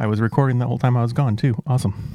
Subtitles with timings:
[0.00, 1.62] I was recording the whole time I was gone too.
[1.66, 2.14] Awesome.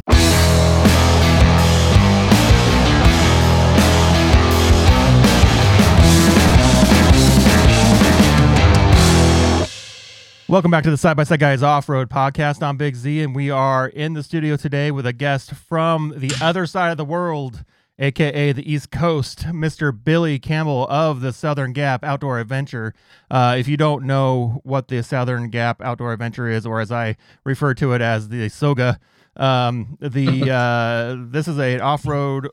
[10.48, 12.64] Welcome back to the Side by Side Guys Off Road Podcast.
[12.64, 16.34] I'm Big Z, and we are in the studio today with a guest from the
[16.42, 17.64] other side of the world,
[18.00, 19.92] aka the East Coast, Mr.
[19.92, 22.94] Billie Campbell of the Southern Gap Outdoor Adventure.
[23.30, 27.16] Uh, if you don't know what the Southern Gap Outdoor Adventure is, or as I
[27.44, 29.00] refer to it as the SOGA,
[29.36, 32.50] um, the uh, this is an off-road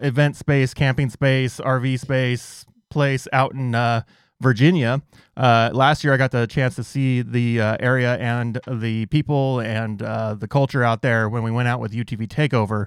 [0.00, 4.02] event space, camping space, RV space place out in uh,
[4.40, 5.02] Virginia.
[5.36, 9.60] Uh, last year, I got the chance to see the uh, area and the people
[9.60, 12.86] and uh, the culture out there when we went out with UTV Takeover.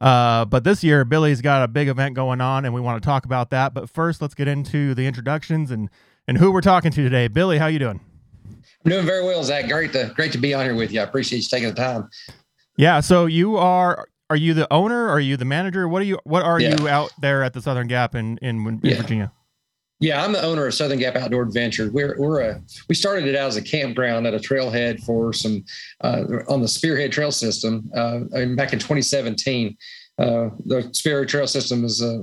[0.00, 3.06] Uh, but this year, Billie's got a big event going on, and we want to
[3.06, 3.74] talk about that.
[3.74, 5.90] But first, let's get into the introductions and
[6.26, 7.28] and who we're talking to today.
[7.28, 8.00] Billie, how you doing?
[8.84, 9.68] I'm doing very well, Zach.
[9.68, 11.00] Great to great to be on here with you.
[11.00, 12.08] I appreciate you taking the time.
[12.76, 13.00] Yeah.
[13.00, 15.08] So you are are you the owner?
[15.08, 15.86] Are you the manager?
[15.88, 16.18] What are you?
[16.24, 16.76] What are Yeah.
[16.80, 18.96] you out there at the Southern Gap in in, in Yeah.
[19.02, 19.32] Virginia?
[20.02, 21.90] Yeah, I'm the owner of Southern Gap Outdoor Adventure.
[21.92, 25.62] We're we're a we started it out as a campground at a trailhead for some
[26.02, 28.20] uh, on the Spearhead Trail System uh,
[28.56, 29.76] back in 2017.
[30.20, 32.22] Uh, the Spearhead Trail System is a,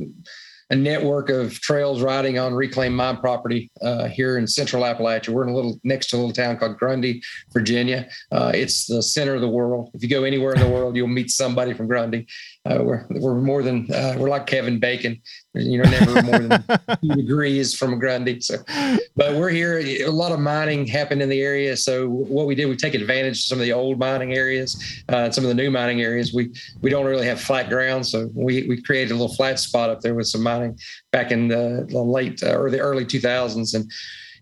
[0.69, 5.29] a network of trails riding on reclaimed mine property uh, here in Central Appalachia.
[5.29, 7.23] We're in a little next to a little town called Grundy,
[7.53, 8.07] Virginia.
[8.31, 9.89] Uh, it's the center of the world.
[9.93, 12.27] If you go anywhere in the world, you'll meet somebody from Grundy.
[12.67, 15.21] Uh, we're we're more than uh, we're like Kevin Bacon.
[15.53, 16.63] You know, never more than
[17.01, 18.41] two degrees from Grundy.
[18.41, 18.57] So,
[19.15, 19.79] but we're here.
[19.79, 21.77] A lot of mining happened in the area.
[21.77, 25.31] So what we did, we take advantage of some of the old mining areas, uh,
[25.31, 26.33] some of the new mining areas.
[26.33, 26.51] We
[26.81, 30.01] we don't really have flat ground, so we we created a little flat spot up
[30.01, 30.77] there with some mining
[31.11, 33.89] back in the, the late uh, or the early 2000s, and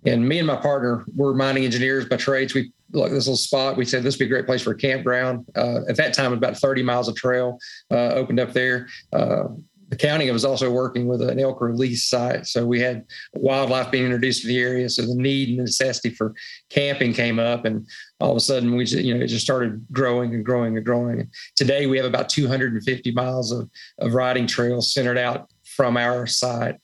[0.05, 2.53] and me and my partner were mining engineers by trades.
[2.53, 3.77] We like this little spot.
[3.77, 5.45] We said this would be a great place for a campground.
[5.55, 7.57] Uh, at that time, about 30 miles of trail
[7.91, 8.87] uh, opened up there.
[9.13, 9.45] Uh,
[9.89, 14.05] the county was also working with an elk release site, so we had wildlife being
[14.05, 14.89] introduced to the area.
[14.89, 16.33] So the need and the necessity for
[16.69, 17.87] camping came up, and
[18.19, 20.85] all of a sudden, we just, you know it just started growing and growing and
[20.85, 21.29] growing.
[21.55, 23.69] Today, we have about 250 miles of
[23.99, 26.75] of riding trails centered out from our site.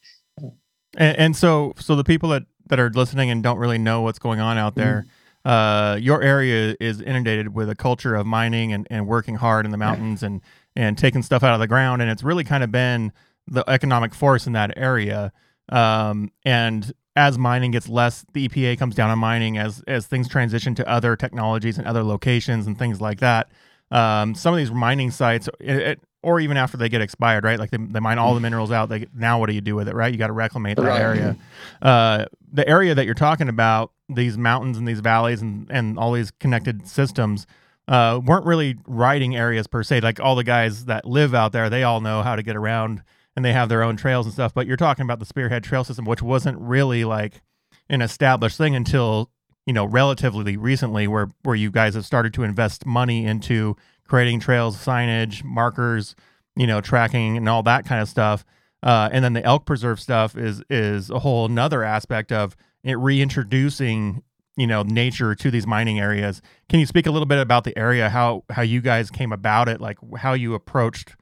[0.96, 4.18] And, and so, so the people that that are listening and don't really know what's
[4.18, 5.06] going on out there,
[5.44, 9.72] uh, your area is inundated with a culture of mining and, and working hard in
[9.72, 10.40] the mountains and
[10.74, 13.12] and taking stuff out of the ground, and it's really kind of been
[13.46, 15.32] the economic force in that area.
[15.68, 20.28] Um, and as mining gets less, the EPA comes down on mining as as things
[20.28, 23.50] transition to other technologies and other locations and things like that.
[23.90, 27.58] Um, some of these mining sites, it, it, or even after they get expired, right?
[27.58, 28.88] Like they, they mine all the minerals out.
[28.88, 30.12] They now what do you do with it, right?
[30.12, 31.00] You got to reclaim that Right.
[31.00, 31.36] area.
[31.80, 36.12] Uh, the area that you're talking about, these mountains and these valleys and and all
[36.12, 37.46] these connected systems,
[37.88, 40.00] uh, weren't really riding areas per se.
[40.00, 43.02] Like all the guys that live out there, they all know how to get around
[43.34, 44.52] and they have their own trails and stuff.
[44.54, 47.40] But you're talking about the Spearhead Trail System, which wasn't really like
[47.88, 49.30] an established thing until
[49.66, 53.76] you know relatively recently, where where you guys have started to invest money into
[54.12, 56.14] creating trails, signage, markers,
[56.54, 58.44] you know, tracking and all that kind of stuff.
[58.82, 62.98] Uh, and then the elk preserve stuff is is a whole another aspect of it
[62.98, 64.22] reintroducing
[64.58, 66.42] you know nature to these mining areas.
[66.68, 69.66] Can you speak a little bit about the area, how how you guys came about
[69.70, 71.16] it, like how you approached,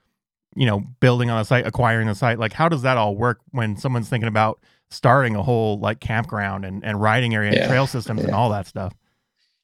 [0.56, 3.38] you know, building on a site, acquiring the site, like how does that all work
[3.52, 4.58] when someone's thinking about
[4.90, 8.66] starting a whole like campground and, and riding area and trail systems and all that
[8.66, 8.94] stuff?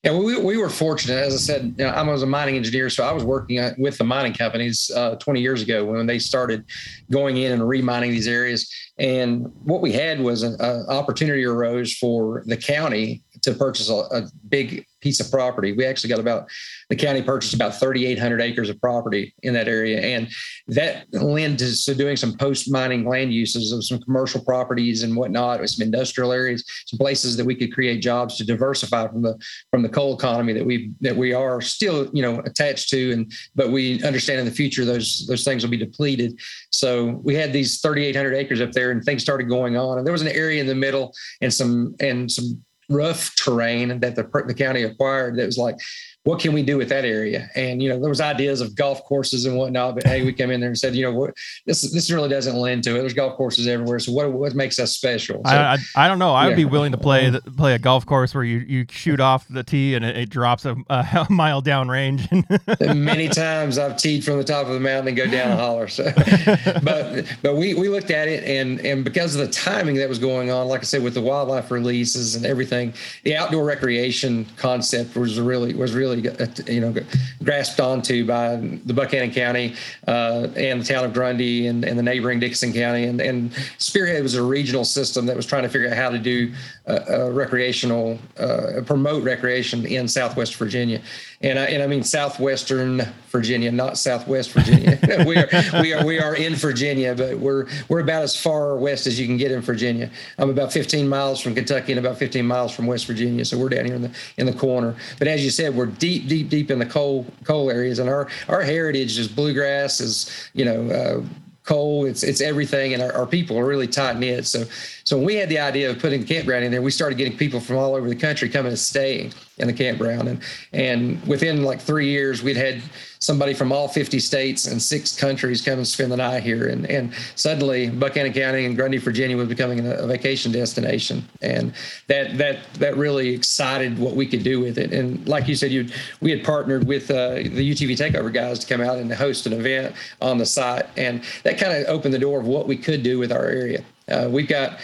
[0.06, 1.16] Yeah, we, we were fortunate.
[1.16, 3.74] As I said, you know, I was a mining engineer, so I was working uh,
[3.76, 6.64] with the mining companies uh, 20 years ago when they started
[7.10, 8.72] going in and remining these areas.
[9.00, 14.28] And what we had was an opportunity arose for the county to purchase a, a
[14.48, 15.72] big piece of property.
[15.72, 16.48] We actually got about
[16.90, 20.28] the county purchased about 3,800 acres of property in that area, and
[20.68, 25.60] that to, to doing some post mining land uses of some commercial properties and whatnot,
[25.60, 29.38] with some industrial areas, some places that we could create jobs to diversify from the
[29.70, 33.12] from the coal economy that we that we are still you know attached to.
[33.12, 36.38] And but we understand in the future those those things will be depleted.
[36.70, 39.98] So we had these 3800 acres up there and things started going on.
[39.98, 44.14] And there was an area in the middle and some and some rough terrain that
[44.16, 45.76] the, the county acquired that was like
[46.26, 47.48] what can we do with that area?
[47.54, 50.50] And you know, there was ideas of golf courses and whatnot, but hey, we came
[50.50, 51.32] in there and said, you know, what
[51.66, 52.98] this this really doesn't lend to it.
[52.98, 54.00] There's golf courses everywhere.
[54.00, 55.40] So what what makes us special?
[55.46, 56.34] So, I, I I don't know.
[56.34, 56.56] I would Yeah.
[56.56, 59.94] be willing to play play a golf course where you, you shoot off the tee
[59.94, 62.28] and it, it drops a, a mile down range.
[62.80, 65.86] many times I've teed from the top of the mountain and go down a holler.
[65.86, 66.04] So,
[66.82, 70.18] but but we we looked at it and and because of the timing that was
[70.18, 75.14] going on, like I said, with the wildlife releases and everything, the outdoor recreation concept
[75.14, 76.94] was really was really uh, you know
[77.42, 79.74] grasped onto by the Buchanan County
[80.06, 83.04] uh, and the town of Grundy and, and the neighboring Dickenson County.
[83.04, 86.18] And, and Spearhead was a regional system that was trying to figure out how to
[86.18, 86.52] do
[86.88, 91.00] uh, recreational uh, promote recreation in Southwest Virginia
[91.46, 94.98] and I, and I mean southwestern Virginia, not Southwest Virginia.
[95.26, 95.48] we are
[95.80, 99.26] we are we are in Virginia, but we're we're about as far west as you
[99.26, 100.10] can get in Virginia.
[100.38, 103.68] I'm about 15 miles from Kentucky and about 15 miles from West Virginia, so we're
[103.68, 104.96] down here in the in the corner.
[105.18, 108.28] But as you said, we're deep, deep, deep in the coal coal areas, and our
[108.48, 110.90] our heritage is bluegrass, is you know.
[110.90, 111.24] Uh,
[111.66, 112.06] coal.
[112.06, 114.46] It's it's everything, and our, our people are really tight knit.
[114.46, 114.64] So
[115.06, 117.36] so when we had the idea of putting the campground in there, we started getting
[117.36, 120.42] people from all over the country coming and staying in the campground, and
[120.72, 122.82] and within like three years, we'd had
[123.18, 126.68] somebody from all 50 states and six countries come and spend the night here.
[126.68, 131.24] And, and suddenly Buchanan County and Grundy, Virginia was becoming a, vacation destination.
[131.42, 131.72] And
[132.06, 134.92] that, that, that really excited what we could do with it.
[134.92, 135.88] And like you said, you
[136.20, 139.52] we had partnered with uh, the UTV takeover guys to come out and host an
[139.52, 140.86] event on the site.
[140.96, 143.82] And that kind of opened the door of what we could do with our area.
[144.08, 144.78] Uh, we've got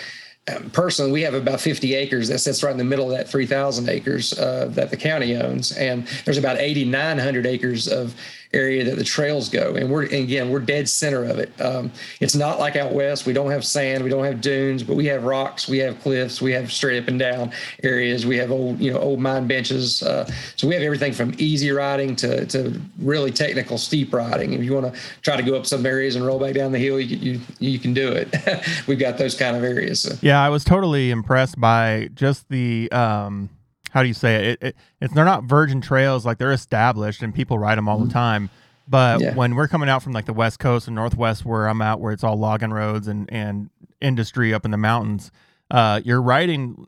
[0.52, 3.28] um, personally, we have about 50 acres that sits right in the middle of that
[3.28, 8.16] 3,000 acres uh, that the county owns, and there's about 8,900 acres of
[8.54, 9.75] area that the trails go.
[9.75, 11.52] And we're and again, we're dead center of it.
[11.60, 11.90] Um,
[12.20, 13.26] it's not like out west.
[13.26, 16.43] We don't have sand, we don't have dunes, but we have rocks, we have cliffs,
[16.43, 17.52] we have straight up and down
[17.82, 18.26] areas.
[18.26, 20.02] We have old, you know, old mine benches.
[20.02, 24.52] Uh, so we have everything from easy riding to, to really technical steep riding.
[24.52, 26.78] If you want to try to go up some areas and roll back down the
[26.78, 28.34] hill, you you, you can do it.
[28.87, 30.02] We've got those kind of areas.
[30.02, 30.14] So.
[30.20, 32.90] Yeah, I was totally impressed by just the.
[32.93, 33.50] Um
[33.92, 34.44] how do you say it?
[34.44, 34.76] It, it?
[35.02, 38.08] It's they're not virgin trails like they're established and people ride them all mm-hmm.
[38.08, 38.50] the time.
[38.88, 39.34] But yeah.
[39.34, 42.12] when we're coming out from like the west coast and northwest where I'm at, where
[42.12, 45.30] it's all logging roads and and industry up in the mountains,
[45.70, 46.86] uh, your riding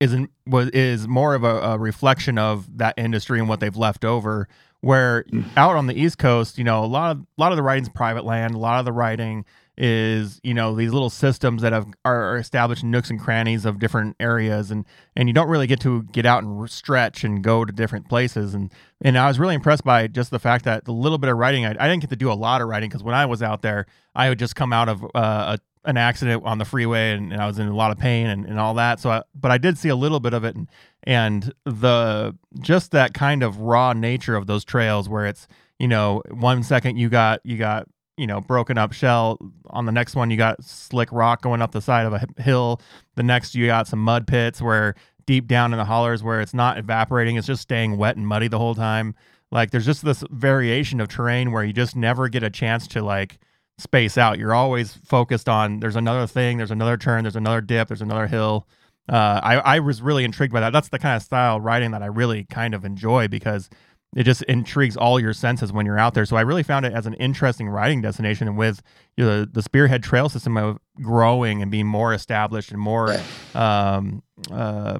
[0.00, 4.04] isn't was is more of a, a, reflection of that industry and what they've left
[4.04, 4.48] over.
[4.80, 5.44] Where mm.
[5.56, 7.90] out on the east coast, you know, a lot of a lot of the riding's
[7.90, 9.44] private land, a lot of the riding
[9.78, 14.14] is you know these little systems that have are established nooks and crannies of different
[14.20, 14.84] areas and
[15.16, 18.52] and you don't really get to get out and stretch and go to different places.
[18.52, 18.70] And
[19.00, 21.64] and I was really impressed by just the fact that the little bit of writing
[21.64, 23.62] I, I didn't get to do a lot of writing because when I was out
[23.62, 25.58] there I would just come out of uh, a,
[25.88, 28.44] an accident on the freeway and, and, I was in a lot of pain and,
[28.46, 29.00] and all that.
[29.00, 30.68] So I, but I did see a little bit of it and,
[31.04, 35.48] and the just that kind of raw nature of those trails where it's
[35.78, 37.88] you know one second you got you got
[38.22, 39.36] you know broken up shell.
[39.70, 42.80] On the next one you got slick rock going up the side of a hill.
[43.16, 44.94] The next you got some mud pits where
[45.26, 48.46] deep down in the hollers where it's not evaporating it's just staying wet and muddy
[48.46, 49.16] the whole time.
[49.50, 53.02] Like there's just this variation of terrain where you just never get a chance to
[53.02, 53.38] like
[53.76, 54.38] space out.
[54.38, 58.28] You're always focused on there's another thing there's another turn there's another dip there's another
[58.28, 58.68] hill.
[59.08, 60.72] Uh, I, I was really intrigued by that.
[60.72, 63.68] That's the kind of style riding that i really kind of enjoy because
[64.14, 66.26] it just intrigues all your senses when you're out there.
[66.26, 68.82] So I really found it as an interesting riding destination, and with
[69.16, 73.16] you know, the, the Spearhead Trail system of growing and being more established and more
[73.54, 74.98] um, uh,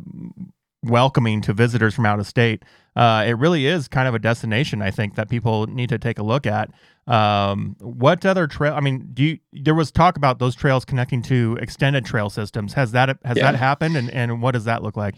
[0.83, 2.65] welcoming to visitors from out of state.
[2.97, 6.19] Uh, it really is kind of a destination I think that people need to take
[6.19, 6.71] a look at.
[7.07, 8.75] Um, what other trail?
[8.75, 12.75] I mean, do you, there was talk about those trails connecting to extended trail systems?
[12.75, 13.51] Has that has yeah.
[13.51, 15.17] that happened, and and what does that look like?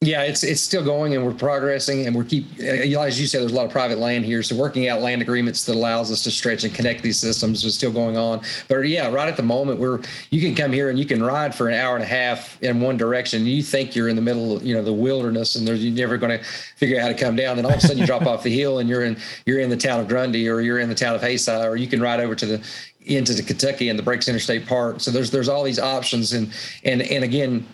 [0.00, 3.40] Yeah, it's it's still going and we're progressing and we're keep uh, as you said,
[3.40, 4.44] there's a lot of private land here.
[4.44, 7.74] So working out land agreements that allows us to stretch and connect these systems is
[7.74, 8.42] still going on.
[8.68, 9.98] But yeah, right at the moment where
[10.30, 12.80] you can come here and you can ride for an hour and a half in
[12.80, 13.40] one direction.
[13.40, 15.92] and You think you're in the middle, of you know, the wilderness and there's you're
[15.92, 17.56] never going to figure out how to come down.
[17.56, 19.68] Then all of a sudden you drop off the hill and you're in you're in
[19.68, 22.20] the town of Grundy or you're in the town of Haysi or you can ride
[22.20, 22.64] over to the
[23.00, 25.00] into the Kentucky and the Breaks Interstate Park.
[25.00, 26.52] So there's there's all these options and
[26.84, 27.66] and and again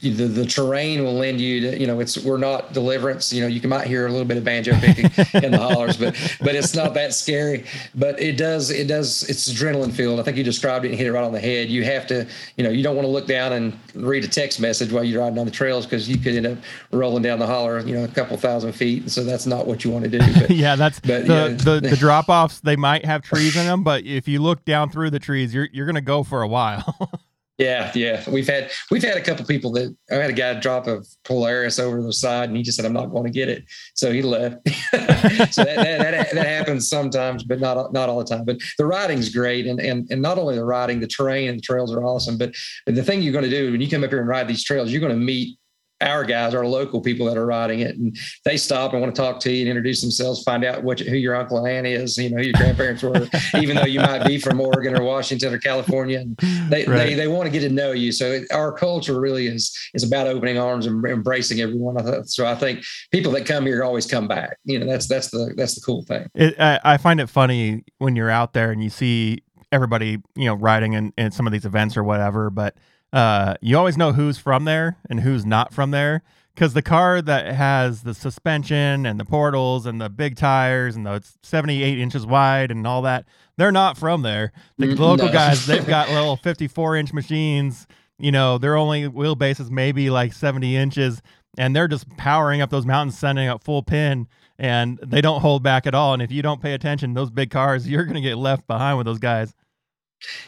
[0.00, 3.46] the, the terrain will lend you to you know it's we're not deliverance you know
[3.46, 5.06] you can might hear a little bit of banjo picking
[5.42, 7.64] in the hollers but but it's not that scary.
[7.94, 10.20] But it does it does it's adrenaline filled.
[10.20, 11.68] I think you described it and hit it right on the head.
[11.68, 12.26] You have to
[12.56, 15.20] you know you don't want to look down and read a text message while you're
[15.22, 16.58] riding on the trails because you could end up
[16.90, 19.02] rolling down the holler you know a couple thousand feet.
[19.02, 21.88] And so that's not what you want to do but, yeah that's but, the, the
[21.88, 25.10] the drop offs they might have trees in them but if you look down through
[25.10, 26.96] the trees you're you're going to go for a while
[27.62, 28.28] Yeah, yeah.
[28.28, 31.78] We've had we've had a couple people that I had a guy drop a Polaris
[31.78, 33.64] over the side and he just said, I'm not going to get it.
[33.94, 34.68] So he left.
[34.90, 38.44] so that, that, that, that, happens sometimes, but not not all the time.
[38.44, 39.66] But the riding's great.
[39.66, 42.36] And and and not only the riding, the terrain and the trails are awesome.
[42.36, 42.52] But
[42.86, 44.90] the thing you're going to do when you come up here and ride these trails,
[44.90, 45.56] you're going to meet
[46.02, 49.20] our guys, our local people that are riding it, and they stop and want to
[49.20, 52.16] talk to you and introduce themselves, find out what who your uncle and aunt is,
[52.18, 53.28] you know, who your grandparents were,
[53.60, 56.20] even though you might be from Oregon or Washington or California.
[56.20, 56.36] And
[56.70, 56.98] they, right.
[56.98, 58.12] they, they want to get to know you.
[58.12, 62.26] So it, our culture really is is about opening arms and embracing everyone.
[62.26, 64.58] So I think people that come here always come back.
[64.64, 66.28] You know, that's that's the that's the cool thing.
[66.34, 69.42] It, I, I find it funny when you're out there and you see
[69.72, 72.76] everybody, you know, riding in, in some of these events or whatever, but
[73.12, 76.22] uh, you always know who's from there and who's not from there
[76.54, 81.06] because the car that has the suspension and the portals and the big tires and
[81.06, 83.24] the 78 inches wide and all that,
[83.56, 84.52] they're not from there.
[84.78, 85.32] The mm, local no.
[85.32, 87.86] guys, they've got little 54 inch machines.
[88.18, 91.22] You know, their only wheelbase is maybe like 70 inches,
[91.58, 94.28] and they're just powering up those mountains, sending up full pin,
[94.58, 96.12] and they don't hold back at all.
[96.12, 98.98] And if you don't pay attention, those big cars, you're going to get left behind
[98.98, 99.54] with those guys.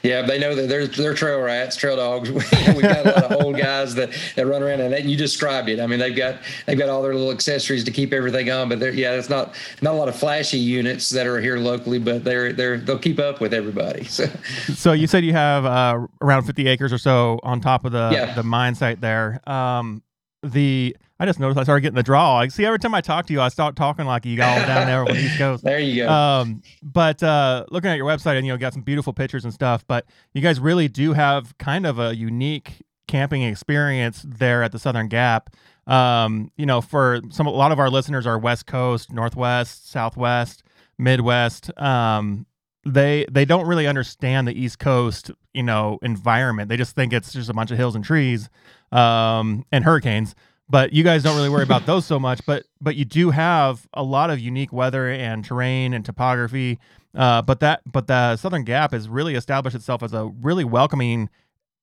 [0.03, 2.31] Yeah, they know that they're they're trail rats, trail dogs.
[2.33, 5.81] We've got a lot of old guys that, that run around, and you described it.
[5.81, 8.95] I mean, they've got they've got all their little accessories to keep everything on, but
[8.95, 12.53] yeah, it's not not a lot of flashy units that are here locally, but they're
[12.53, 14.05] they're they'll keep up with everybody.
[14.15, 14.27] So,
[14.75, 18.11] so you said you have uh, around fifty acres or so on top of the
[18.13, 18.33] yeah.
[18.35, 19.41] the mine site there.
[19.49, 20.03] Um,
[20.45, 22.37] the I just noticed I started getting the draw.
[22.39, 24.87] I see every time I talk to you, I start talking like you all down
[24.87, 25.63] there on the East Coast.
[25.65, 26.13] There you go.
[26.13, 29.55] Um, but uh, looking at your website and you know got some beautiful pictures and
[29.55, 34.73] stuff, but you guys really do have kind of a unique camping experience there at
[34.73, 35.51] the Southern Gap.
[35.87, 40.65] Um, you know, for some a lot of our listeners are West Coast, Northwest, Southwest,
[40.99, 41.71] Midwest.
[41.81, 42.47] Um,
[42.85, 46.69] they they don't really understand the East Coast, you know, environment.
[46.69, 48.49] They just think it's just a bunch of hills and trees
[48.93, 50.35] um, and hurricanes.
[50.69, 52.45] But you guys don't really worry about those so much.
[52.47, 56.79] But but you do have a lot of unique weather and terrain and topography.
[57.15, 61.29] Uh, but that but the Southern Gap has really established itself as a really welcoming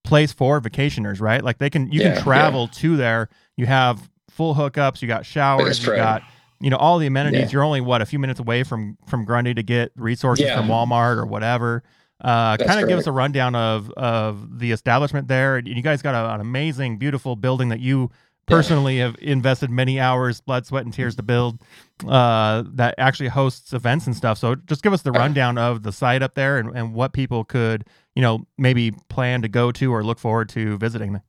[0.04, 1.44] place for vacationers, right?
[1.44, 2.80] Like they can you yeah, can travel yeah.
[2.80, 3.30] to there.
[3.56, 5.02] You have full hookups.
[5.02, 5.86] You got showers.
[5.86, 6.24] You got
[6.60, 7.42] you know all the amenities.
[7.42, 7.50] Yeah.
[7.52, 11.18] You're only what a few minutes away from from Grundy to get resources from Walmart
[11.18, 11.84] or whatever.
[12.20, 15.60] Uh, kind of give us a rundown of of the establishment there.
[15.60, 18.12] You guys got a, an amazing, beautiful building that you
[18.46, 21.62] personally have invested many hours, blood, sweat, and tears to build.
[22.08, 24.38] Uh, that actually hosts events and stuff.
[24.38, 27.44] So just give us the rundown of the site up there and, and what people
[27.44, 31.22] could, you know, maybe plan to go to or look forward to visiting.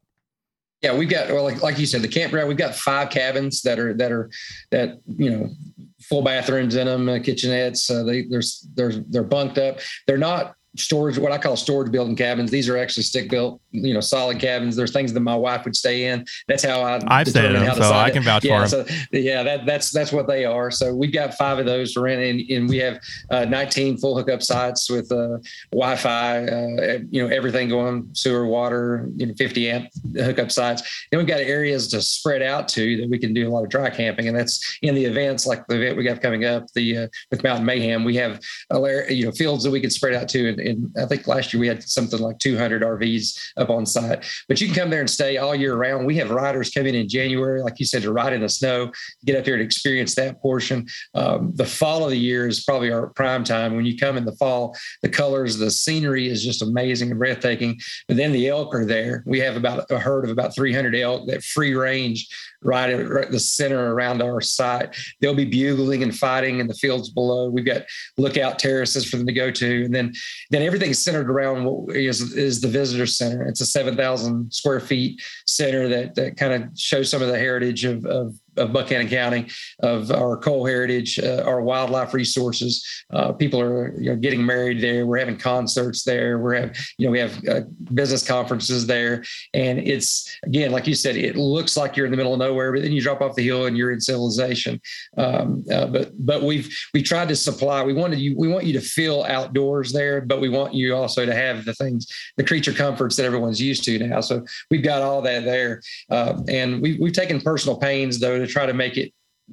[0.83, 2.49] Yeah, we've got well, like like you said, the campground.
[2.49, 4.31] We've got five cabins that are that are
[4.71, 5.49] that you know
[6.01, 7.89] full bathrooms in them, uh, kitchenettes.
[7.89, 8.43] Uh, they they're
[8.75, 9.79] they're they're bunked up.
[10.09, 12.51] They're not storage, what I call storage building cabins.
[12.51, 14.75] These are actually stick built, you know, solid cabins.
[14.75, 16.25] There's things that my wife would stay in.
[16.49, 18.87] That's how I I've stayed in them, so I can vouch yeah, for them.
[18.87, 20.71] So yeah, that that's that's what they are.
[20.71, 23.01] So we've got five of those to rent, and, and we have
[23.31, 25.39] uh, 19 full hookup sites with uh,
[25.73, 31.07] Wi-Fi, uh, you know, everything going, sewer, water, you know, 50 amp hookup sites.
[31.11, 33.69] Then we've got areas to spread out to that we can do a lot of
[33.69, 36.97] dry camping, and that's in the events like the event we got coming up, the
[36.97, 38.05] uh, with Mountain Mayhem.
[38.05, 38.41] We have
[39.09, 40.49] you know fields that we can spread out to.
[40.49, 44.25] And, and I think last year we had something like 200 RVs up on site.
[44.49, 46.07] But you can come there and stay all year round.
[46.07, 48.93] We have riders coming in January, like you said, to ride in the snow,
[49.25, 50.87] get up here and experience that portion.
[51.15, 53.77] Um, the fall of the year is probably our prime time.
[53.77, 57.81] When you come in the fall, the colors, the scenery is just amazing and breathtaking.
[58.09, 59.23] But then the elk are there.
[59.27, 62.29] We have about a herd of about 300 elk that free range
[62.63, 64.97] right at the center around our site.
[65.21, 67.49] They'll be bugling and fighting in the fields below.
[67.49, 67.83] We've got
[68.17, 70.13] lookout terraces for them to go to, and then
[70.51, 73.43] then everything's centered around what is is the visitor center.
[73.47, 77.39] It's a seven thousand square feet center that that kind of shows some of the
[77.39, 79.49] heritage of, of of Buchanan County,
[79.81, 82.85] of our coal heritage, uh, our wildlife resources.
[83.13, 85.07] Uh, people are you know, getting married there.
[85.07, 86.39] We're having concerts there.
[86.39, 87.61] We're having, you know, we have uh,
[87.95, 89.25] business conferences there.
[89.55, 92.73] And it's, again, like you said, it looks like you're in the middle of nowhere,
[92.73, 94.81] but then you drop off the hill and you're in civilization.
[95.17, 98.73] Um, uh, but but we've we tried to supply, we wanted you, we want you
[98.75, 102.07] to feel outdoors there, but we want you also to have the things,
[102.37, 104.21] the creature comforts that everyone's used to now.
[104.21, 105.83] So we've got all that there.
[106.11, 109.13] Uh, and we, we've taken personal pains, though, to try to make it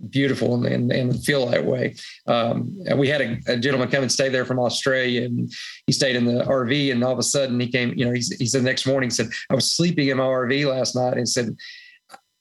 [0.10, 1.96] beautiful and, and, feel that way.
[2.28, 5.52] Um, we had a, a, gentleman come and stay there from Australia and
[5.88, 8.22] he stayed in the RV and all of a sudden he came, you know, he,
[8.38, 11.28] he said the next morning, said, I was sleeping in my RV last night and
[11.28, 11.56] said,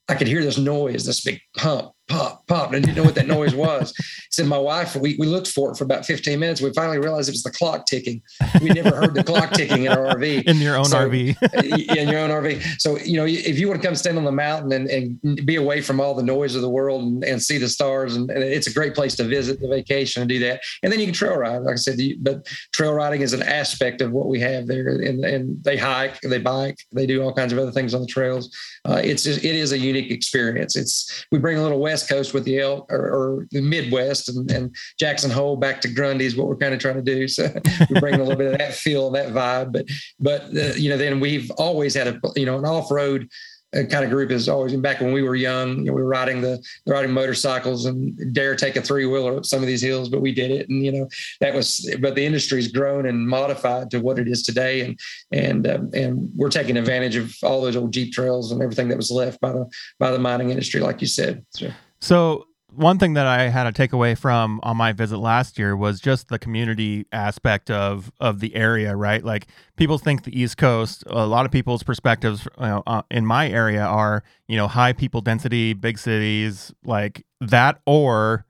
[0.09, 2.73] I could hear this noise, this big pump pop, pop.
[2.73, 3.95] And I didn't know what that noise was.
[4.31, 6.61] So my wife, we, we looked for it for about 15 minutes.
[6.61, 8.23] We finally realized it was the clock ticking.
[8.63, 10.45] We never heard the clock ticking in our RV.
[10.47, 11.35] In your own So- RV.
[11.97, 12.81] in your own RV.
[12.81, 15.57] So, you know, if you want to come stand on the mountain and, and be
[15.57, 18.45] away from all the noise of the world and, and see the stars, and, and
[18.45, 20.61] it's a great place to visit the vacation and do that.
[20.85, 24.03] And then you can trail ride, like I said, but trail riding is an aspect
[24.03, 24.89] of what we have there.
[24.89, 28.07] And, and they hike, they bike, they do all kinds of other things on the
[28.07, 28.55] trails.
[28.85, 30.77] Uh, it's just, it is a unique experience.
[30.77, 34.51] It's we bring a little West Coast with the elk or, or the Midwest and,
[34.51, 37.29] and Jackson Hole back to Grundy is what we're kind of trying to do.
[37.29, 37.49] So
[37.91, 39.73] we bring a little bit of that feel, that vibe.
[39.73, 39.87] But
[40.21, 43.29] but uh, you know, then we've always had a you know an off road.
[43.77, 45.81] Uh, kind of group is always back when we were young.
[45.81, 49.45] You know, we were riding the riding motorcycles and dare take a three wheeler up
[49.45, 50.71] some of these hills, but we did it.
[50.71, 51.09] And you know
[51.41, 51.95] that was.
[52.01, 54.99] But the industry's grown and modified to what it is today, and
[55.33, 58.97] and um, and we're taking advantage of all those old Jeep trails and everything that
[58.97, 59.67] was left by the
[59.99, 61.45] by the mining industry, like you said.
[61.51, 65.77] So, So one thing that I had a takeaway from on my visit last year
[65.77, 69.25] was just the community aspect of of the area, right?
[69.25, 71.03] Like people think the East Coast.
[71.07, 74.93] A lot of people's perspectives you know, uh, in my area are you know high
[74.93, 78.45] people density, big cities, like that, or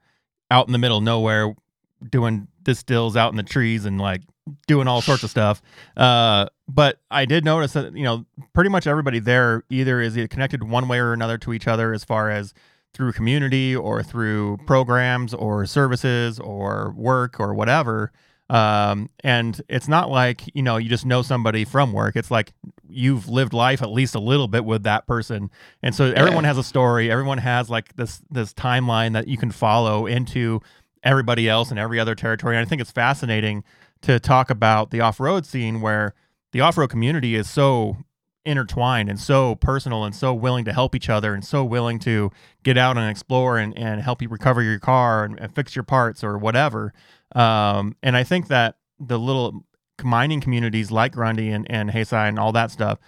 [0.51, 1.55] out in the middle nowhere,
[2.09, 4.21] doing distills out in the trees and like
[4.67, 5.61] doing all sorts of stuff.
[5.95, 10.63] Uh, but I did notice that you know pretty much everybody there either is connected
[10.63, 12.53] one way or another to each other as far as
[12.93, 18.11] through community or through programs or services or work or whatever.
[18.49, 22.15] Um, and it's not like, you know, you just know somebody from work.
[22.15, 22.51] It's like
[22.87, 25.51] you've lived life at least a little bit with that person.
[25.83, 27.11] And so everyone has a story.
[27.11, 30.61] Everyone has like this this timeline that you can follow into
[31.03, 32.57] everybody else and every other territory.
[32.57, 33.63] And I think it's fascinating
[34.01, 36.15] to talk about the off-road scene where
[36.51, 37.97] the off-road community is so
[38.49, 42.31] intertwined and so personal and so willing to help each other and so willing to
[42.63, 45.83] get out and explore and, and help you recover your car and, and fix your
[45.83, 46.93] parts or whatever.
[47.35, 49.63] Um, and I think that the little
[50.03, 52.99] mining communities like Grundy and, and and all that stuff,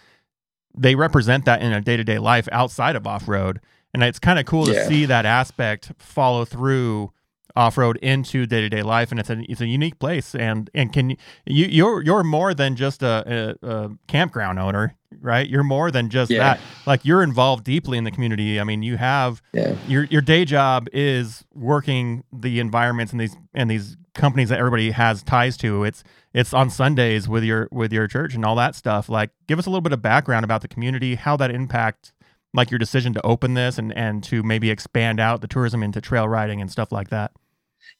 [0.78, 3.60] they represent that in a day to day life outside of off road.
[3.94, 4.84] And it's kind of cool Yeah.
[4.84, 7.12] to see that aspect follow through
[7.56, 10.36] off road into day to day life, and it's a it's a unique place.
[10.36, 11.18] And and can you
[11.66, 15.48] you're you're more than just a, a, a campground owner, right?
[15.48, 16.40] You're more than just Yeah.
[16.40, 16.60] that.
[16.86, 18.60] Like you're involved deeply in the community.
[18.60, 19.76] I mean, you have yeah.
[19.88, 24.92] your your day job is working the environments and these and these companies that everybody
[24.92, 25.84] has ties to.
[25.84, 26.04] It's
[26.34, 29.10] it's on Sundays with your with your church and all that stuff.
[29.10, 32.14] Like, give us a little bit of background about the community, how that impacts
[32.54, 36.02] like your decision to open this and and to maybe expand out the tourism into
[36.02, 37.32] trail riding and stuff like that.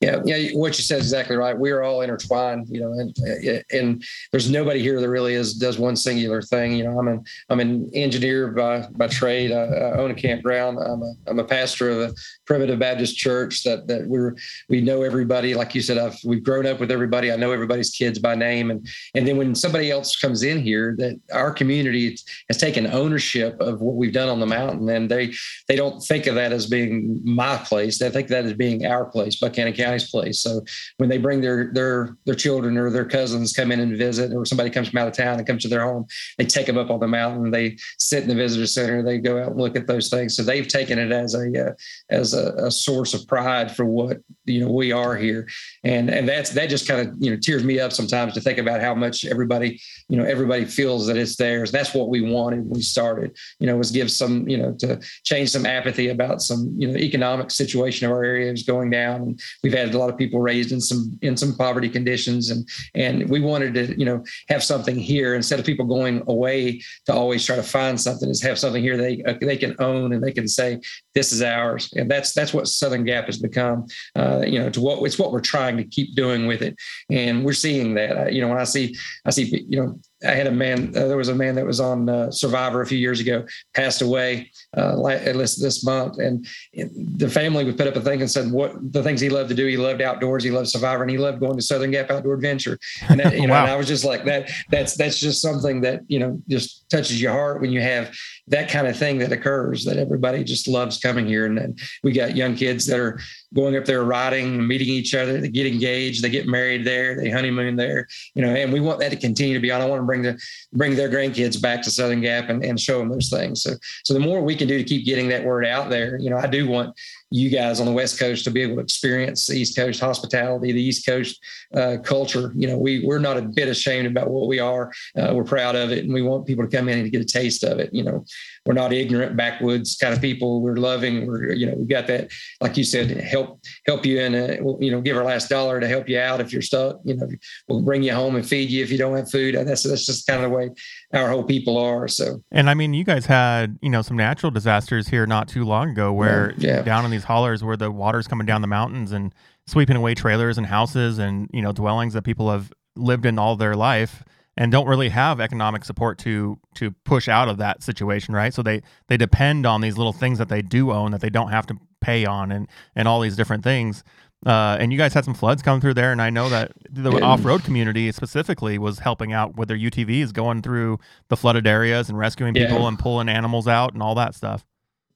[0.02, 0.50] Yeah, yeah.
[0.54, 1.58] What you said is exactly right.
[1.58, 5.54] We are all intertwined, you know, and, uh, and there's nobody here that really is
[5.54, 6.74] does one singular thing.
[6.74, 9.52] You know, I'm an I'm an engineer by by trade.
[9.52, 10.80] I, I own a campground.
[10.80, 12.14] I'm a I'm a pastor of a
[12.46, 13.64] primitive Baptist church.
[13.64, 14.36] That that we're
[14.70, 15.54] we know everybody.
[15.54, 17.32] Like you said, I've we've grown up with everybody.
[17.32, 20.96] I know everybody's kids by name, and and then when somebody else comes in here,
[20.98, 22.18] that our community
[22.50, 25.32] has taken ownership of what we've done on the mountain, and they
[25.68, 28.00] they don't think of that as being my place.
[28.00, 30.40] They think that as being our place, Buchanan County's place.
[30.40, 30.64] So
[30.98, 34.46] when they bring their their their children or their cousins come in and visit, or
[34.46, 36.06] somebody comes from out of town and comes to their home,
[36.38, 37.52] they take them up on the mountain.
[37.52, 39.04] They sit in the visitor center.
[39.04, 40.36] They go out and look at those things.
[40.36, 41.74] So they've taken it as a uh,
[42.10, 45.48] as a, a source of pride for what you know we are here,
[45.84, 48.58] and and that's that just kind of you know tears me up sometimes to think
[48.58, 49.80] about how much everybody
[50.10, 51.72] you know everybody feels that it's theirs.
[51.72, 53.36] That's what we wanted when we started.
[53.60, 56.98] You know, was give some you know to change some apathy about some you know
[56.98, 59.22] economic situation of our area is going down.
[59.22, 62.68] And we've had a lot of people raised in some in some poverty conditions, and
[62.96, 67.14] and we wanted to you know have something here instead of people going away to
[67.14, 68.30] always try to find something.
[68.30, 70.80] Is have something here they uh, they can own and they can say
[71.16, 73.86] this is ours, and that's that's what Southern Gap has become.
[74.16, 76.76] Uh, you know, to what it's what we're trying to keep doing with it,
[77.10, 78.34] and we're seeing that.
[78.34, 78.96] You know, when I see
[79.26, 80.90] I see you know I had a man.
[80.96, 84.02] Uh, there was a man that was on uh, Survivor a few years ago, passed
[84.02, 88.30] away uh, la- this this month, and the family would put up a thing and
[88.30, 89.66] said what the things he loved to do.
[89.66, 90.44] He loved outdoors.
[90.44, 92.78] He loved Survivor, and he loved going to Southern Gap Outdoor Adventure.
[93.10, 93.64] And that, you know, Wow.
[93.64, 94.50] and I was just like that.
[94.70, 98.14] That's that's just something that you know just touches your heart when you have
[98.48, 99.86] that kind of thing that occurs.
[99.86, 103.20] That everybody just loves coming here, and, we got young kids that are
[103.54, 105.40] going up there riding, meeting each other.
[105.40, 106.24] They get engaged.
[106.24, 107.16] They get married there.
[107.16, 108.08] They honeymoon there.
[108.34, 109.82] You know, and we want that to continue to be on.
[109.82, 110.40] I want to bring the
[110.74, 113.64] bring their grandkids back to Southern Gap and, and show them those things.
[113.64, 116.30] So so the more we can do to keep getting that word out there, you
[116.30, 116.96] know, I do want
[117.32, 120.74] you guys on the West Coast to be able to experience the East Coast hospitality,
[120.74, 121.40] the East Coast
[121.74, 122.52] uh, culture.
[122.56, 124.92] You know, we we're not a bit ashamed about what we are.
[125.18, 127.26] Uh, we're proud of it, and we want people to come in and get a
[127.26, 127.90] taste of it.
[127.94, 128.26] You know,
[128.66, 130.62] we're not ignorant backwoods kind of people.
[130.62, 131.26] We're loving.
[131.26, 134.36] We're you know we've got that like you said help help you and
[134.84, 137.00] you know give our last dollar to help you out if you're stuck.
[137.06, 137.28] You know,
[137.70, 139.56] we'll bring you home and feed you if you don't have food.
[139.56, 140.70] That's that's just kind of the way
[141.14, 142.10] our whole people are.
[142.10, 145.64] So and I mean, you guys had you know some natural disasters here not too
[145.64, 146.82] long ago where yeah, yeah.
[146.82, 149.34] down in these hollers where the water's coming down the mountains and
[149.68, 153.56] sweeping away trailers and houses and you know dwellings that people have lived in all
[153.56, 154.24] their life
[154.58, 158.54] and don't really have economic support to to push out of that situation, right?
[158.54, 161.50] So they they depend on these little things that they do own that they don't
[161.50, 164.04] have to pay on and and all these different things.
[164.44, 167.12] Uh, and you guys had some floods come through there, and I know that the
[167.12, 167.20] yeah.
[167.24, 170.98] off-road community specifically was helping out with their UTVs, going through
[171.30, 172.88] the flooded areas and rescuing people yeah.
[172.88, 174.66] and pulling animals out and all that stuff.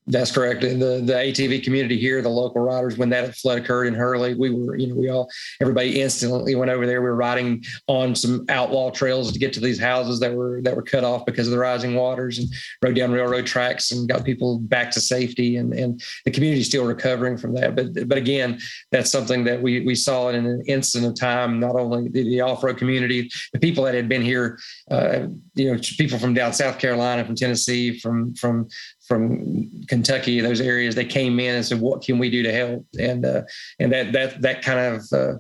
[0.08, 0.62] That's correct.
[0.62, 4.52] The the ATV community here, the local riders, when that flood occurred in Hurley, we
[4.52, 7.02] were, you know, we all everybody instantly went over there.
[7.02, 10.76] We were riding on some outlaw trails to get to these houses that were that
[10.76, 12.48] were cut off because of the rising waters and
[12.84, 15.58] rode down railroad tracks and got people back to safety.
[15.58, 17.76] And and the community is still recovering from that.
[17.76, 18.60] But but again,
[18.92, 21.60] that's something that we we saw in an instant of time.
[21.60, 24.60] Not only the, the off road community, the people that had been here,
[24.92, 28.68] uh, you know, people from down South Carolina, from Tennessee, from from
[29.08, 32.86] from Kentucky, those areas, they came in and said, "What can we do to help?"
[33.00, 33.44] And uh,
[33.80, 35.34] and that that that kind of uh,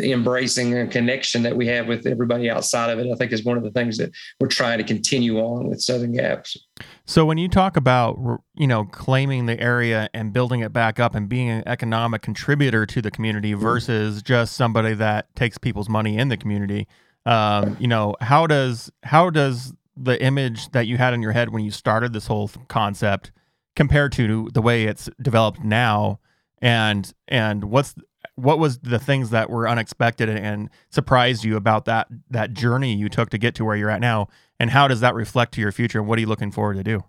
[0.00, 3.56] embracing and connection that we have with everybody outside of it, I think, is one
[3.56, 6.56] of the things that we're trying to continue on with Southern Gaps.
[7.04, 8.18] So when you talk about
[8.54, 12.84] you know claiming the area and building it back up and being an economic contributor
[12.86, 13.62] to the community mm-hmm.
[13.62, 16.88] versus just somebody that takes people's money in the community,
[17.26, 21.50] um, you know how does how does the image that you had in your head
[21.50, 23.32] when you started this whole concept
[23.76, 26.20] compared to the way it's developed now?
[26.60, 27.94] And and what's
[28.36, 33.08] what was the things that were unexpected and surprised you about that that journey you
[33.08, 34.28] took to get to where you're at now?
[34.60, 35.98] And how does that reflect to your future?
[35.98, 37.04] And what are you looking forward to do?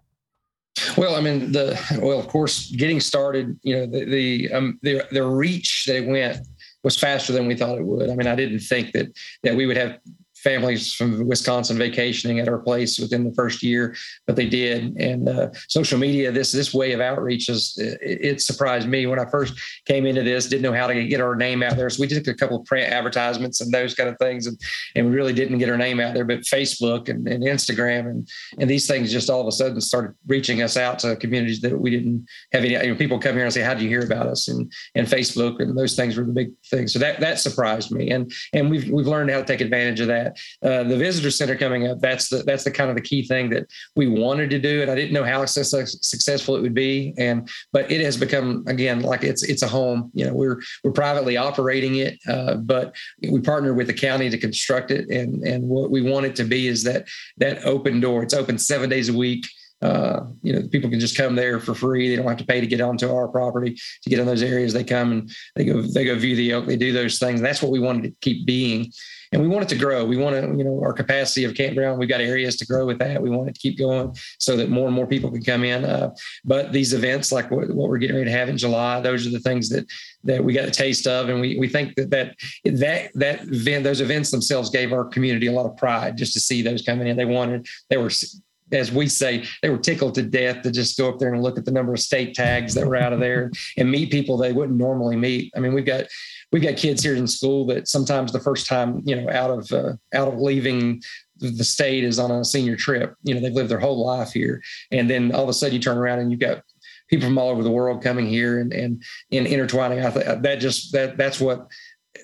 [0.98, 5.06] Well, I mean, the well, of course, getting started, you know, the the um, the,
[5.12, 6.48] the reach that it went
[6.84, 8.10] was faster than we thought it would.
[8.10, 9.08] I mean, I didn't think that
[9.43, 10.00] that we would have
[10.44, 13.96] families from Wisconsin vacationing at our place within the first year,
[14.28, 14.96] but they did.
[14.98, 19.20] And uh, social media, this this way of outreach is it, it, surprised me when
[19.20, 19.54] I first
[19.86, 20.48] came into this.
[20.48, 22.66] Didn't know how to get our name out there, so we did a couple of
[22.66, 24.60] print advertisements and those kind of things, and
[24.96, 26.26] and we really didn't get our name out there.
[26.26, 28.28] But Facebook and, and Instagram and
[28.60, 31.80] and these things just all of a sudden started reaching us out to communities that
[31.80, 32.74] we didn't have any.
[32.74, 35.08] You know, people come here and say, "How do you hear about us?" and and
[35.08, 36.92] Facebook and those things were the big things.
[36.92, 40.08] So that that surprised me, and and we've we've learned how to take advantage of
[40.08, 40.33] that.
[40.62, 43.50] Uh, the visitor center coming up, that's the that's the kind of the key thing
[43.50, 47.50] that we wanted to do, and I didn't know how successful it would be, and
[47.72, 50.12] but it has become again like it's it's a home.
[50.13, 52.96] You know, we're we're privately operating it, uh, but
[53.30, 56.43] we partner with the county to construct it, and and what we want it to
[56.43, 58.24] be is that that open door.
[58.24, 59.48] It's open seven days a week.
[59.84, 62.10] Uh, you know, people can just come there for free.
[62.10, 64.74] They don't have to pay to get onto our property to get in those areas.
[64.74, 66.65] They come and they go, they go view the elk.
[66.65, 67.39] They do those things.
[67.39, 68.91] And that's what we wanted to keep being
[69.34, 70.06] and we want it to grow.
[70.06, 73.00] We want to, you know, our capacity of campground, we've got areas to grow with
[73.00, 73.19] that.
[73.19, 75.84] We want it to keep going so that more and more people can come in.
[75.84, 76.12] Uh,
[76.46, 79.32] but these events, like what, what, we're getting ready to have in July, those are
[79.32, 79.88] the things that
[80.24, 83.84] that we got a taste of, and we we think that that that that event,
[83.84, 87.08] those events themselves, gave our community a lot of pride just to see those coming
[87.08, 87.17] in.
[87.17, 88.12] They wanted, they were
[88.74, 91.58] as we say, they were tickled to death to just go up there and look
[91.58, 94.54] at the number of state tags that were out of there and meet people they
[94.54, 95.52] wouldn't normally meet.
[95.56, 96.06] I mean, we've got
[96.52, 99.72] we've got kids here in school that sometimes the first time you know out of
[99.72, 101.02] uh, out of leaving
[101.38, 103.16] the state is on a senior trip.
[103.24, 105.82] You know, they've lived their whole life here, and then all of a sudden you
[105.82, 106.64] turn around and you've got
[107.10, 110.04] people from all over the world coming here and and, and intertwining.
[110.06, 111.68] I th- that just that that's what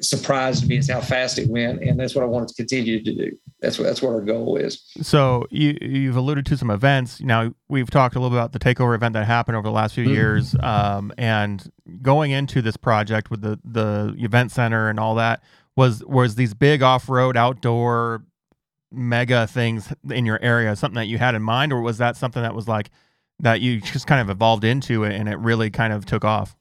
[0.02, 3.14] surprised me is how fast it went, and that's what I wanted to continue to
[3.14, 3.38] do.
[3.62, 4.84] That's what that's what our goal is.
[5.02, 7.22] So you you've alluded to some events.
[7.22, 9.96] Now we've talked a little bit about the takeover event that happened over the last
[9.96, 10.14] few mm-hmm.
[10.14, 15.42] years, um, and going into this project with the the event center and all that
[15.76, 18.24] was was these big off road outdoor
[18.92, 22.42] mega things in your area something that you had in mind, or was that something
[22.42, 22.90] that was like
[23.40, 26.56] that you just kind of evolved into it and it really kind of took off?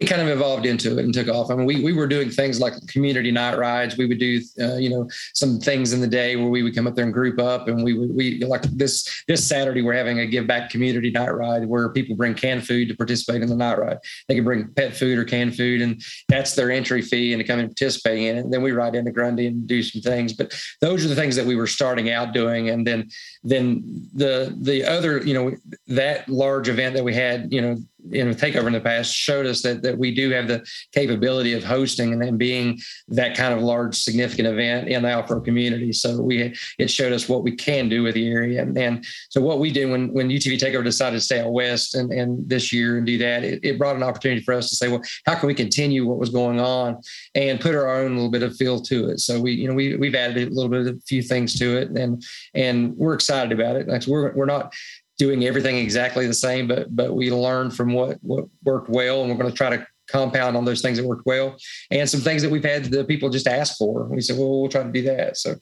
[0.00, 1.50] It kind of evolved into it and took off.
[1.50, 3.96] I mean, we we were doing things like community night rides.
[3.96, 6.88] We would do, uh, you know, some things in the day where we would come
[6.88, 10.18] up there and group up, and we would we like this this Saturday we're having
[10.18, 13.54] a give back community night ride where people bring canned food to participate in the
[13.54, 13.98] night ride.
[14.26, 17.46] They can bring pet food or canned food, and that's their entry fee and to
[17.46, 18.40] come and participate in it.
[18.40, 20.32] And then we ride into Grundy and do some things.
[20.32, 23.08] But those are the things that we were starting out doing, and then
[23.44, 25.52] then the the other, you know,
[25.86, 27.76] that large event that we had, you know
[28.10, 31.52] in a takeover in the past showed us that that we do have the capability
[31.52, 35.92] of hosting and then being that kind of large significant event in the off-road community.
[35.92, 38.62] So we it showed us what we can do with the area.
[38.62, 41.94] And, and so what we did when when UTV takeover decided to stay out west
[41.94, 44.76] and, and this year and do that, it, it brought an opportunity for us to
[44.76, 47.00] say, well, how can we continue what was going on
[47.34, 49.20] and put our own little bit of feel to it?
[49.20, 51.76] So we, you know, we we've added a little bit of a few things to
[51.78, 52.22] it and
[52.54, 53.88] and we're excited about it.
[53.88, 54.74] Like we're we're not
[55.18, 59.30] doing everything exactly the same, but but we learned from what what worked well, and
[59.30, 61.56] we're going to try to compound on those things that worked well,
[61.90, 64.04] and some things that we've had the people just ask for.
[64.04, 65.36] We said, well, we'll try to do that.
[65.36, 65.56] So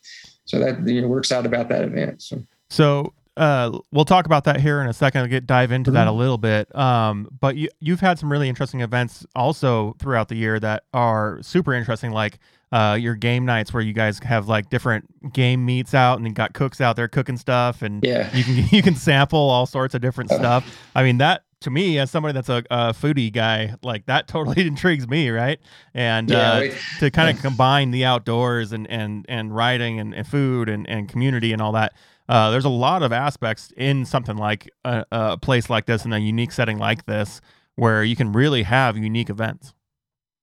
[0.45, 2.23] so that you know, we're excited about that event.
[2.23, 3.13] So so.
[3.37, 5.23] Uh, we'll talk about that here in a second.
[5.23, 5.95] I'll get dive into mm-hmm.
[5.97, 6.75] that a little bit.
[6.77, 11.39] Um, but you you've had some really interesting events also throughout the year that are
[11.43, 12.39] super interesting, like
[12.73, 16.33] uh, your game nights where you guys have like different game meats out and you
[16.33, 18.35] got cooks out there cooking stuff and yeah.
[18.35, 20.79] you can you can sample all sorts of different uh, stuff.
[20.95, 24.67] I mean that to me as somebody that's a, a foodie guy like that totally
[24.67, 25.61] intrigues me right
[25.95, 30.15] and yeah, uh, we, to kind of combine the outdoors and and and riding and,
[30.15, 31.93] and food and, and community and all that
[32.33, 36.13] uh, there's a lot of aspects in something like a, a place like this in
[36.13, 37.41] a unique setting like this
[37.77, 39.75] where you can really have unique events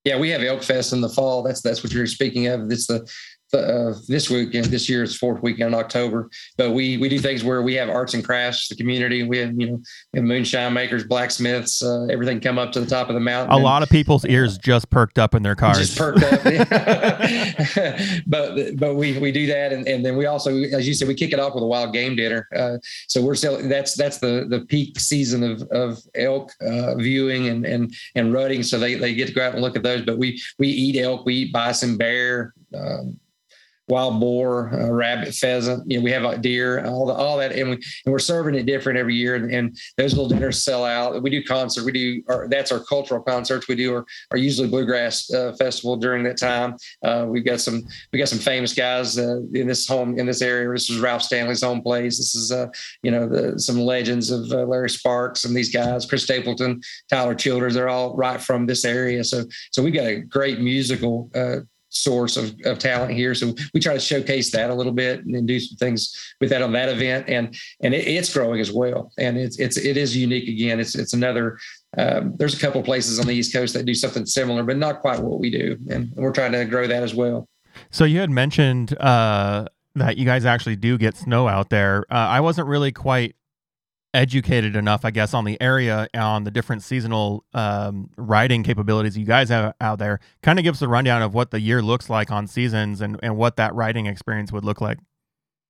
[0.06, 1.44] yeah, we have Elk Fest in the fall.
[1.44, 2.72] That's that's what you're speaking of.
[2.72, 3.08] It's the
[3.54, 6.30] uh, this weekend, this year year's fourth weekend in October.
[6.58, 9.24] But we we do things where we have arts and crafts, the community.
[9.24, 9.82] We have you know
[10.14, 13.52] have moonshine makers, blacksmiths, uh, everything come up to the top of the mountain.
[13.52, 15.78] A and, lot of people's ears just perked up in their cars.
[15.80, 16.44] Just perked up.
[18.28, 21.16] but but we we do that, and, and then we also, as you said, we
[21.16, 22.48] kick it off with a wild game dinner.
[22.56, 27.48] Uh, so we're still that's that's the the peak season of of elk uh, viewing
[27.48, 28.64] and and and rutting.
[28.64, 30.04] So they they get to go out and look at those.
[30.04, 32.54] But we we eat elk, we eat bison, bear.
[32.76, 33.20] Um,
[33.90, 35.90] wild boar, uh, rabbit, pheasant.
[35.90, 38.66] You know, we have deer, all the all that, and we and we're serving it
[38.66, 39.36] different every year.
[39.36, 41.22] And, and those little dinners sell out.
[41.22, 41.84] We do concert.
[41.86, 43.68] We do our, that's our cultural concerts.
[43.68, 46.76] We do our, our usually bluegrass uh, festival during that time.
[47.04, 50.42] Uh, we've got some we got some famous guys uh, in this home in this
[50.42, 50.72] area.
[50.72, 52.18] This is Ralph Stanley's home place.
[52.18, 52.68] This is uh,
[53.04, 57.36] you know the, some legends of uh, Larry Sparks and these guys, Chris Stapleton, Tyler
[57.36, 57.74] Childers.
[57.74, 59.24] They're all right from this area.
[59.24, 61.30] So so we got a great musical
[61.90, 63.36] source of, of talent here.
[63.36, 66.62] So we try to showcase that a little bit and do some things with that
[66.62, 67.28] on that event.
[67.28, 69.12] And and it, it's growing as well.
[69.18, 70.80] And it's it's it is unique again.
[70.80, 71.58] It's it's another
[71.98, 75.02] um, there's a couple places on the East Coast that do something similar, but not
[75.02, 75.78] quite what we do.
[75.90, 77.48] And we're trying to grow that as well.
[77.92, 82.06] So you had mentioned uh, that you guys actually do get snow out there.
[82.10, 83.36] Uh, I wasn't really quite
[84.14, 89.26] educated enough, I guess, on the area on the different seasonal um, riding capabilities you
[89.26, 90.20] guys have out there.
[90.42, 93.20] Kind of gives us a rundown of what the year looks like on seasons and,
[93.22, 94.98] and what that riding experience would look like.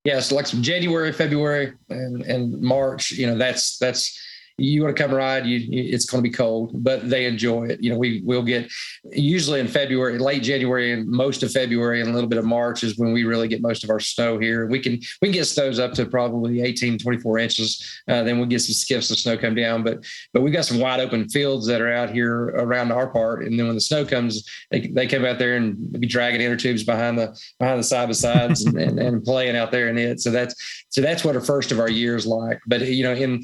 [0.05, 4.17] Yeah, so like January, February, and, and March, you know, that's that's
[4.59, 7.81] you want to come ride, you, it's going to be cold, but they enjoy it.
[7.81, 8.71] You know, we will get
[9.11, 12.83] usually in February, late January, and most of February, and a little bit of March
[12.83, 14.67] is when we really get most of our snow here.
[14.67, 18.01] We can we can get snows up to probably 18, 24 inches.
[18.07, 20.79] Uh, then we get some skiffs of snow come down, but but we've got some
[20.79, 23.45] wide open fields that are out here around our part.
[23.45, 26.57] And then when the snow comes, they, they come out there and be dragging inner
[26.57, 29.97] tubes behind the behind the side by sides and, and, and playing out there in
[29.97, 30.19] it.
[30.19, 30.55] So that's
[30.89, 32.59] so that's what our first of our years like.
[32.67, 33.43] But you know, in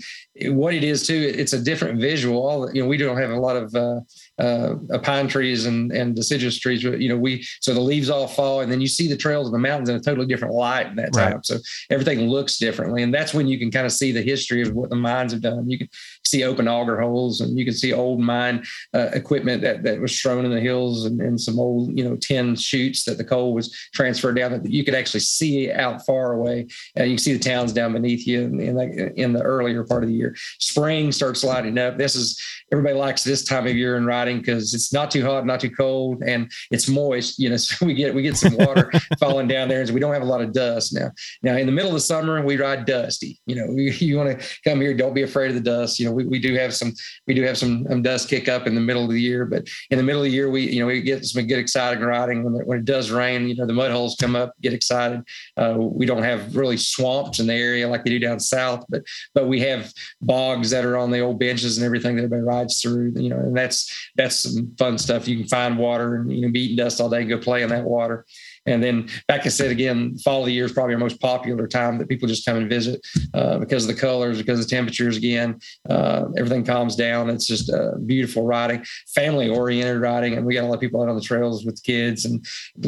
[0.54, 2.48] what it is too, it's a different visual.
[2.48, 4.00] All you know, we don't have a lot of uh,
[4.40, 6.84] uh, pine trees and and deciduous trees.
[6.84, 9.48] But, you know, we so the leaves all fall, and then you see the trails
[9.48, 11.34] of the mountains in a totally different light in that time.
[11.36, 11.46] Right.
[11.46, 11.58] So
[11.90, 14.90] everything looks differently, and that's when you can kind of see the history of what
[14.90, 15.70] the mines have done.
[15.70, 15.90] You can
[16.26, 20.20] see open auger holes, and you can see old mine uh, equipment that that was
[20.20, 23.54] thrown in the hills, and, and some old you know tin chutes that the coal
[23.54, 24.52] was transferred down.
[24.52, 26.68] That you could actually see out far away.
[26.98, 29.84] Uh, you can see the towns down beneath you in, in, the, in the earlier
[29.84, 30.36] part of the year.
[30.60, 31.98] Spring starts lighting up.
[31.98, 35.46] This is everybody likes this time of year in riding because it's not too hot,
[35.46, 37.40] not too cold, and it's moist.
[37.40, 40.00] You know, so we get we get some water falling down there, and so we
[40.00, 41.12] don't have a lot of dust now.
[41.44, 43.40] Now in the middle of the summer, we ride dusty.
[43.46, 46.00] You know, we, you want to come here, don't be afraid of the dust.
[46.00, 46.94] You know, we, we do have some
[47.28, 49.68] we do have some um, dust kick up in the middle of the year, but
[49.90, 52.44] in the middle of the year, we you know we get some get excited riding
[52.44, 53.48] when it, when it does rain.
[53.48, 55.22] You know, the mud holes come up, get excited.
[55.58, 59.04] Uh, we don't have really swamps in the area like they do down south, but
[59.34, 62.55] but we have bogs that are on the old benches and everything that everybody rides
[62.64, 63.14] through.
[63.16, 65.28] You know, and that's that's some fun stuff.
[65.28, 67.64] You can find water and you know be eating dust all day and go play
[67.64, 68.26] in that water.
[68.68, 71.68] And then, back I said again, fall of the year is probably our most popular
[71.68, 74.76] time that people just come and visit uh, because of the colors, because of the
[74.76, 75.18] temperatures.
[75.18, 77.30] Again, uh, everything calms down.
[77.30, 81.02] It's just uh, beautiful riding, family oriented riding, and we got a lot of people
[81.02, 82.46] out on the trails with kids and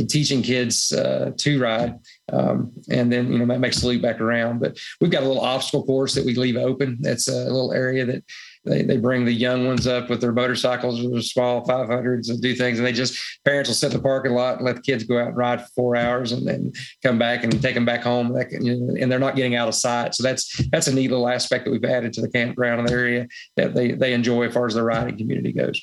[0.09, 1.95] teaching kids uh, to ride.
[2.33, 4.59] Um, and then you know that makes the loop back around.
[4.59, 6.97] But we've got a little obstacle course that we leave open.
[7.01, 8.23] That's a little area that
[8.67, 12.41] they, they bring the young ones up with their motorcycles or their small 500s and
[12.41, 12.77] do things.
[12.77, 15.19] And they just, parents will sit in the parking lot and let the kids go
[15.19, 16.71] out and ride for four hours and then
[17.03, 18.35] come back and take them back home.
[18.35, 20.15] And they're not getting out of sight.
[20.15, 22.91] So that's, that's a neat little aspect that we've added to the campground in the
[22.91, 25.81] area that they, they enjoy as far as the riding community goes.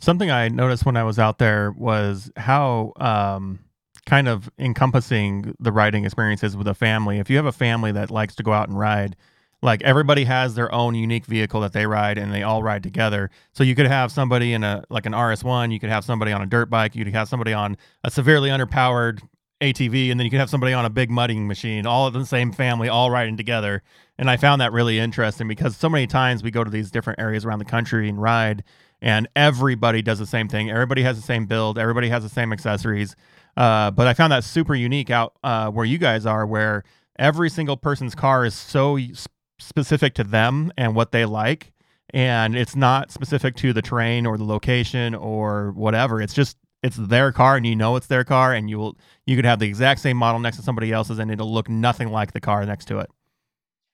[0.00, 3.60] Something I noticed when I was out there was how, um,
[4.06, 7.18] kind of encompassing the riding experiences with a family.
[7.18, 9.16] If you have a family that likes to go out and ride,
[9.62, 13.30] like everybody has their own unique vehicle that they ride and they all ride together.
[13.52, 16.42] So you could have somebody in a like an rs1 you could have somebody on
[16.42, 19.20] a dirt bike you could have somebody on a severely underpowered
[19.60, 22.26] atv and then you could have somebody on a big mudding machine all of the
[22.26, 23.82] same family all riding together.
[24.18, 27.20] And i found that really interesting because so many times we go to these different
[27.20, 28.64] areas around the country and ride
[29.00, 30.70] and everybody does the same thing.
[30.70, 33.14] Everybody has the same build everybody has the same accessories.
[33.56, 36.82] Uh, but i found that super unique out uh, where you guys are where
[37.18, 38.98] every single person's car is so
[39.62, 41.72] specific to them and what they like
[42.12, 46.20] and it's not specific to the train or the location or whatever.
[46.20, 49.36] It's just it's their car and you know it's their car and you will you
[49.36, 52.32] could have the exact same model next to somebody else's and it'll look nothing like
[52.32, 53.10] the car next to it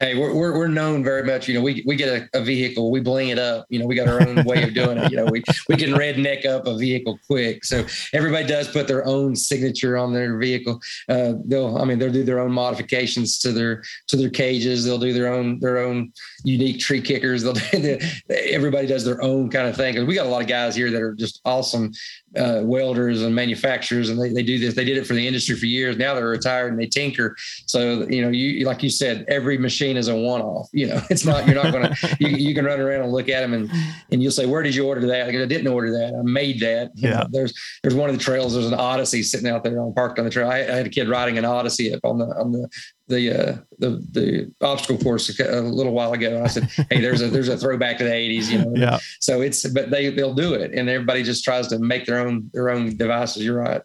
[0.00, 1.48] Hey, we're, we're, we're known very much.
[1.48, 3.66] You know, we, we get a, a, vehicle, we bling it up.
[3.68, 5.10] You know, we got our own way of doing it.
[5.10, 7.64] You know, we, we can redneck up a vehicle quick.
[7.64, 10.80] So everybody does put their own signature on their vehicle.
[11.08, 14.84] Uh, they'll, I mean, they'll do their own modifications to their to their cages.
[14.84, 16.12] They'll do their own their own
[16.44, 17.42] unique tree kickers.
[17.42, 17.98] They'll do,
[18.30, 20.06] everybody does their own kind of thing.
[20.06, 21.90] We got a lot of guys here that are just awesome
[22.36, 24.74] uh, welders and manufacturers, and they, they do this.
[24.74, 25.96] They did it for the industry for years.
[25.96, 27.34] Now they're retired and they tinker.
[27.66, 30.68] So you know, you like you said, every machine is a one-off.
[30.72, 33.28] You know, it's not you're not going to you, you can run around and look
[33.28, 33.70] at them and
[34.10, 35.26] and you'll say, where did you order that?
[35.26, 36.14] Like, I didn't order that.
[36.18, 36.92] I made that.
[36.94, 37.20] You yeah.
[37.20, 38.54] Know, there's there's one of the trails.
[38.54, 40.48] There's an Odyssey sitting out there on parked on the trail.
[40.48, 42.68] I, I had a kid riding an Odyssey up on the on the
[43.08, 46.36] the uh, the the obstacle course a little while ago.
[46.36, 48.98] And I said, "Hey, there's a there's a throwback to the '80s, you know." Yeah.
[49.20, 52.50] So it's but they they'll do it, and everybody just tries to make their own
[52.52, 53.44] their own devices.
[53.44, 53.82] You're right.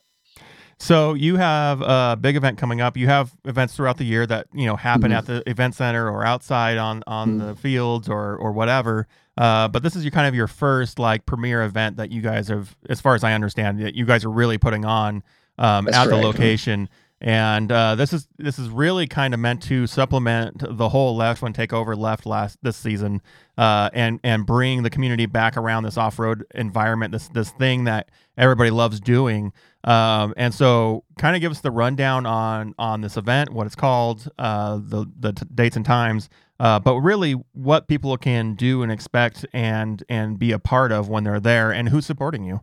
[0.83, 2.97] So you have a big event coming up.
[2.97, 5.13] You have events throughout the year that you know happen mm-hmm.
[5.13, 7.47] at the event center or outside on on mm-hmm.
[7.47, 9.07] the fields or or whatever.
[9.37, 12.49] Uh, but this is your kind of your first like premier event that you guys
[12.49, 15.23] have, as far as I understand, that you guys are really putting on
[15.57, 16.89] um, at the location
[17.23, 21.41] and uh, this is this is really kind of meant to supplement the whole left
[21.41, 23.21] when takeover left last this season
[23.57, 28.09] uh, and and bring the community back around this off-road environment this this thing that
[28.37, 29.53] everybody loves doing.
[29.85, 33.75] Um, and so kind of give us the rundown on on this event what it's
[33.75, 38.83] called uh, the the t- dates and times uh, but really what people can do
[38.83, 42.61] and expect and and be a part of when they're there and who's supporting you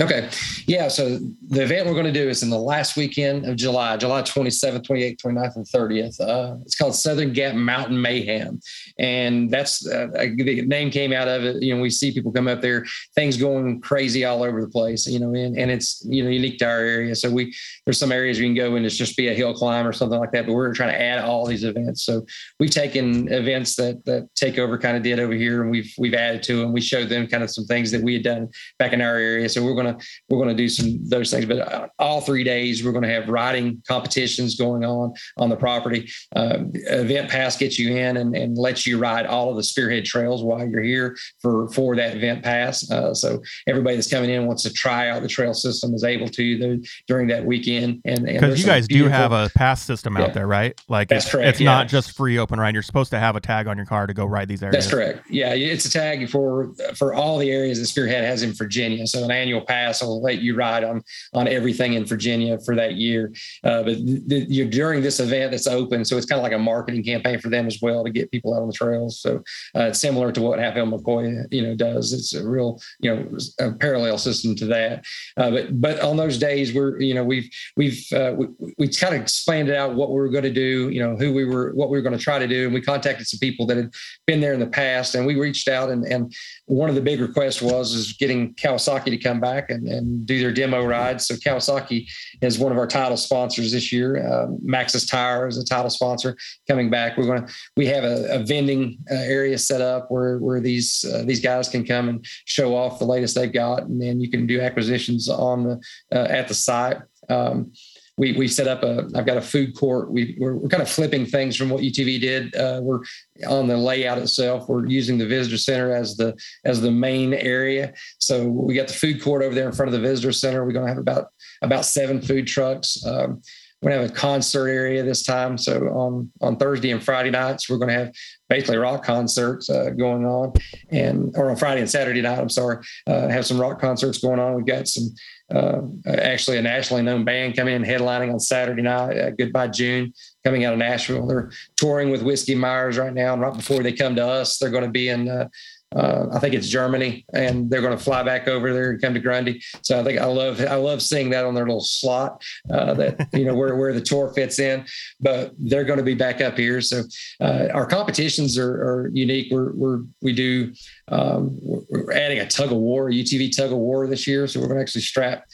[0.00, 0.30] Okay.
[0.66, 0.88] Yeah.
[0.88, 4.22] So the event we're going to do is in the last weekend of July, July
[4.22, 6.20] 27th, 28th, 29th, and 30th.
[6.20, 8.60] Uh, it's called Southern Gap Mountain Mayhem.
[8.98, 11.62] And that's uh, the name came out of it.
[11.62, 15.06] You know, we see people come up there, things going crazy all over the place,
[15.06, 17.14] you know, and, and it's, you know, unique to our area.
[17.14, 19.86] So we, there's some areas we can go and it's just be a hill climb
[19.86, 22.06] or something like that, but we're trying to add all these events.
[22.06, 22.24] So
[22.58, 26.42] we've taken events that, that Takeover kind of did over here and we've, we've added
[26.44, 26.72] to them.
[26.72, 29.46] We showed them kind of some things that we had done back in our area.
[29.50, 31.46] So we're going to to we're going to do some those things.
[31.46, 35.56] But uh, all three days we're going to have riding competitions going on on the
[35.56, 36.10] property.
[36.34, 40.04] Uh, event pass gets you in and, and lets you ride all of the spearhead
[40.04, 42.90] trails while you're here for for that event pass.
[42.90, 46.28] Uh, so everybody that's coming in wants to try out the trail system is able
[46.28, 48.00] to during that weekend.
[48.04, 50.34] And because you guys do have a pass system out yeah.
[50.34, 50.80] there, right?
[50.88, 51.48] Like that's it's, correct.
[51.48, 51.70] It's yeah.
[51.70, 52.74] not just free open ride.
[52.74, 54.84] You're supposed to have a tag on your car to go ride these areas.
[54.84, 55.30] That's correct.
[55.30, 59.06] Yeah, it's a tag for for all the areas that Spearhead has in Virginia.
[59.06, 61.02] So an annual pass pass will let you ride on
[61.34, 63.32] on everything in Virginia for that year.
[63.64, 63.96] Uh, but
[64.28, 67.38] the, you're during this event that's open, so it's kind of like a marketing campaign
[67.38, 69.20] for them as well to get people out on the trails.
[69.20, 69.36] So
[69.76, 72.12] uh, it's similar to what Hatfield McCoy you know does.
[72.12, 75.04] It's a real you know a parallel system to that.
[75.36, 78.46] Uh, but but on those days we're you know we've we've uh, we,
[78.78, 81.44] we kind of explained out what we were going to do, you know who we
[81.44, 83.76] were what we were going to try to do, and we contacted some people that
[83.76, 83.90] had
[84.26, 86.32] been there in the past, and we reached out and and
[86.66, 90.40] one of the big requests was is getting Kawasaki to come back and, and do
[90.40, 91.26] their demo rides.
[91.26, 92.08] So Kawasaki
[92.40, 94.26] is one of our title sponsors this year.
[94.26, 96.36] Um, Maxxis Tire is a title sponsor
[96.68, 97.18] coming back.
[97.18, 101.04] We're going to we have a, a vending uh, area set up where where these
[101.12, 104.30] uh, these guys can come and show off the latest they've got, and then you
[104.30, 105.80] can do acquisitions on the
[106.12, 106.98] uh, at the site.
[107.28, 107.72] Um,
[108.20, 109.08] we we set up a.
[109.14, 110.12] I've got a food court.
[110.12, 112.54] We we're, we're kind of flipping things from what UTV did.
[112.54, 113.00] Uh, we're
[113.48, 114.68] on the layout itself.
[114.68, 117.94] We're using the visitor center as the as the main area.
[118.18, 120.66] So we got the food court over there in front of the visitor center.
[120.66, 121.28] We're going to have about
[121.62, 123.02] about seven food trucks.
[123.06, 123.40] Um,
[123.80, 125.56] we're going to have a concert area this time.
[125.56, 128.12] So on on Thursday and Friday nights, we're going to have
[128.50, 130.52] basically rock concerts uh, going on,
[130.90, 132.38] and or on Friday and Saturday night.
[132.38, 134.56] I'm sorry, uh, have some rock concerts going on.
[134.56, 135.08] We've got some
[135.54, 139.18] uh, actually a nationally known band coming in headlining on Saturday night.
[139.18, 140.12] Uh, Goodbye June
[140.44, 141.26] coming out of Nashville.
[141.26, 144.70] They're touring with Whiskey Myers right now, and right before they come to us, they're
[144.70, 145.48] going to be in uh,
[145.94, 149.14] uh, I think it's Germany, and they're going to fly back over there and come
[149.14, 149.62] to Grundy.
[149.82, 153.28] So I think I love I love seeing that on their little slot uh, that
[153.32, 154.84] you know where where the tour fits in.
[155.20, 156.80] But they're going to be back up here.
[156.80, 157.02] So
[157.40, 159.50] uh, our competitions are, are, unique.
[159.50, 160.72] We're, we're we do
[161.08, 164.46] um, we're adding a tug of war, UTV tug of war this year.
[164.46, 165.44] So we're going to actually strap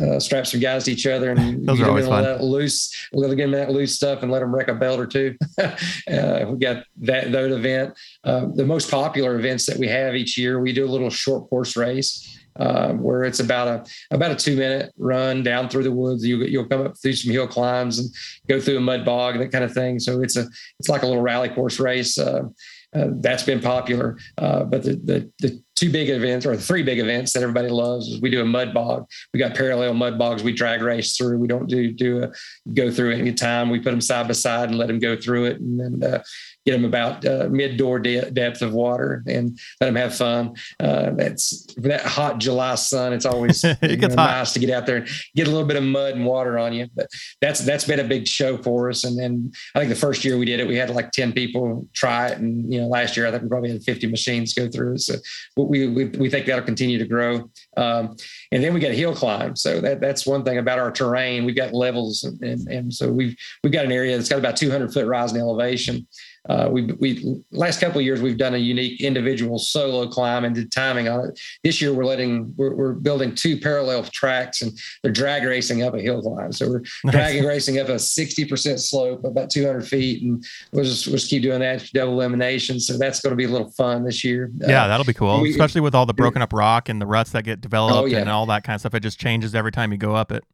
[0.00, 2.22] uh, strap some guys to each other and Those are always fun.
[2.22, 3.08] Let loose.
[3.12, 5.36] Get them that loose stuff and let them wreck a belt or two.
[5.58, 7.94] uh, we got that that event.
[8.22, 11.48] Uh, the most popular events that we have each year, we do a little short
[11.48, 12.32] course race.
[12.58, 16.24] Um, where it's about a about a two minute run down through the woods.
[16.24, 18.08] You, you'll come up through some hill climbs and
[18.48, 19.98] go through a mud bog, and that kind of thing.
[19.98, 20.46] So it's a
[20.78, 22.18] it's like a little rally course race.
[22.18, 22.44] Uh,
[22.94, 24.18] uh, that's been popular.
[24.38, 27.68] Uh, but the, the, the two big events or the three big events that everybody
[27.68, 29.06] loves is we do a mud bog.
[29.32, 30.42] We got parallel mud bogs.
[30.42, 31.38] We drag race through.
[31.38, 32.32] We don't do do a
[32.72, 33.70] go through any time.
[33.70, 36.22] We put them side by side and let them go through it, and then uh,
[36.66, 40.54] get them about uh, mid door de- depth of water and let them have fun.
[40.80, 43.12] Uh, that's that hot July sun.
[43.12, 45.84] It's always it know, nice to get out there and get a little bit of
[45.84, 46.88] mud and water on you.
[46.94, 47.06] But
[47.40, 49.04] that's that's been a big show for us.
[49.04, 51.86] And then I think the first year we did it, we had like ten people
[51.94, 54.68] try it, and you know last year I think we probably had fifty machines go
[54.68, 55.00] through it.
[55.00, 55.14] So
[55.56, 57.48] we we, we think that'll continue to grow.
[57.76, 58.16] Um,
[58.50, 59.54] and then we got a hill climb.
[59.54, 61.44] So that that's one thing about our terrain.
[61.44, 64.56] We've got levels, and, and, and so we've we've got an area that's got about
[64.56, 66.08] 200 foot rise in elevation
[66.48, 70.54] uh, we we last couple of years we've done a unique individual solo climb and
[70.54, 71.40] did timing on it.
[71.64, 74.72] This year we're letting we're, we're building two parallel tracks and
[75.02, 76.52] they're drag racing up a hill climb.
[76.52, 77.14] So we're nice.
[77.14, 81.16] dragging racing up a sixty percent slope, about two hundred feet, and we'll just we'll
[81.16, 82.80] just keep doing that double elimination.
[82.80, 84.50] So that's going to be a little fun this year.
[84.58, 87.06] Yeah, uh, that'll be cool, we, especially with all the broken up rock and the
[87.06, 88.18] ruts that get developed oh, yeah.
[88.18, 88.94] and all that kind of stuff.
[88.94, 90.44] It just changes every time you go up it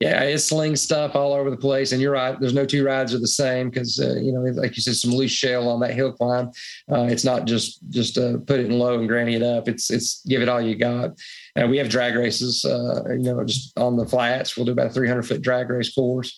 [0.00, 1.92] yeah, it slings stuff all over the place.
[1.92, 2.38] And you're right.
[2.40, 5.10] There's no two rides are the same because uh, you know, like you said, some
[5.10, 6.50] loose shell on that hill climb.
[6.90, 9.68] Uh, it's not just just uh, put it in low and granny it up.
[9.68, 11.10] It's it's give it all you got.
[11.54, 12.64] And we have drag races.
[12.64, 15.94] Uh, you know, just on the flats, we'll do about a 300 foot drag race
[15.94, 16.34] course.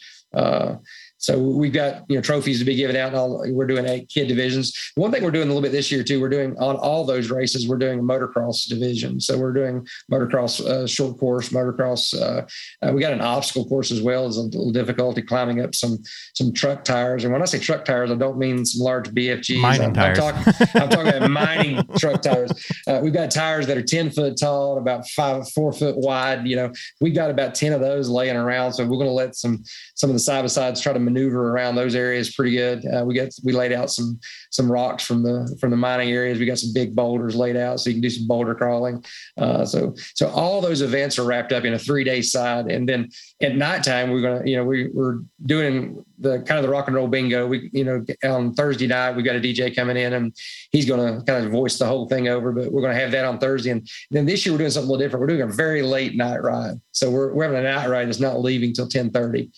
[1.23, 3.09] So we've got you know trophies to be given out.
[3.09, 4.93] And all, we're doing eight kid divisions.
[4.97, 6.21] One thing we're doing a little bit this year too.
[6.21, 7.69] We're doing on all those races.
[7.69, 9.21] We're doing a motocross division.
[9.21, 12.13] So we're doing motocross uh, short course, motocross.
[12.21, 12.45] Uh,
[12.85, 14.27] uh, we got an obstacle course as well.
[14.27, 15.99] As a little difficulty climbing up some
[16.35, 17.23] some truck tires.
[17.23, 19.61] And when I say truck tires, I don't mean some large BFGs.
[19.61, 20.19] Mining I'm, tires.
[20.19, 22.51] I'm talking, I'm talking about mining truck tires.
[22.89, 26.49] Uh, we've got tires that are ten foot tall, about five four foot wide.
[26.49, 28.73] You know, we've got about ten of those laying around.
[28.73, 29.63] So we're going to let some
[29.95, 32.85] some of the side by sides try to maneuver around those areas pretty good.
[32.87, 34.19] Uh, we got we laid out some
[34.51, 36.39] some rocks from the from the mining areas.
[36.39, 39.05] We got some big boulders laid out so you can do some boulder crawling.
[39.37, 42.89] Uh, so so all those events are wrapped up in a three day side, and
[42.89, 43.09] then
[43.41, 46.97] at nighttime we're gonna you know we we're doing the kind of the rock and
[46.97, 47.47] roll bingo.
[47.47, 50.35] We you know on Thursday night we've got a DJ coming in and
[50.71, 52.53] he's gonna kind of voice the whole thing over.
[52.53, 54.93] But we're gonna have that on Thursday, and then this year we're doing something a
[54.93, 55.21] little different.
[55.21, 56.81] We're doing a very late night ride.
[56.93, 59.51] So we're we're having a night ride that's not leaving till ten thirty.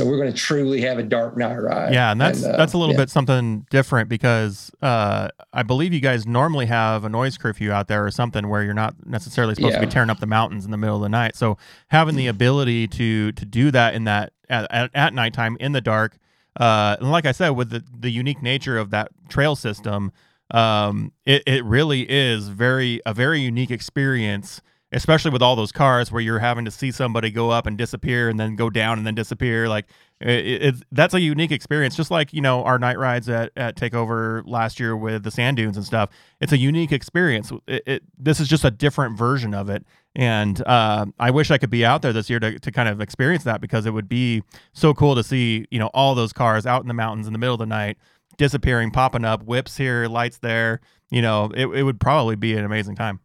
[0.00, 1.92] So we're going to truly have a dark night ride.
[1.92, 3.02] Yeah, and that's and, uh, that's a little yeah.
[3.02, 7.88] bit something different because uh, I believe you guys normally have a noise curfew out
[7.88, 9.80] there or something where you're not necessarily supposed yeah.
[9.80, 11.36] to be tearing up the mountains in the middle of the night.
[11.36, 15.72] So having the ability to to do that in that at, at, at nighttime in
[15.72, 16.16] the dark,
[16.58, 20.12] uh, and like I said, with the the unique nature of that trail system,
[20.50, 24.62] um, it it really is very a very unique experience
[24.92, 28.28] especially with all those cars where you're having to see somebody go up and disappear
[28.28, 29.86] and then go down and then disappear like
[30.20, 31.96] it, it, that's a unique experience.
[31.96, 35.56] Just like you know our night rides at, at takeover last year with the sand
[35.56, 36.10] dunes and stuff
[36.40, 37.52] it's a unique experience.
[37.66, 39.84] It, this is just a different version of it.
[40.16, 43.00] And uh, i wish i could be out there this year to, to kind of
[43.00, 46.66] experience that because it would be so cool to see you know all those cars
[46.66, 47.96] out in the mountains in the middle of the night
[48.36, 50.80] disappearing popping up whips here lights there.
[51.10, 53.20] You know it, it would probably be an amazing time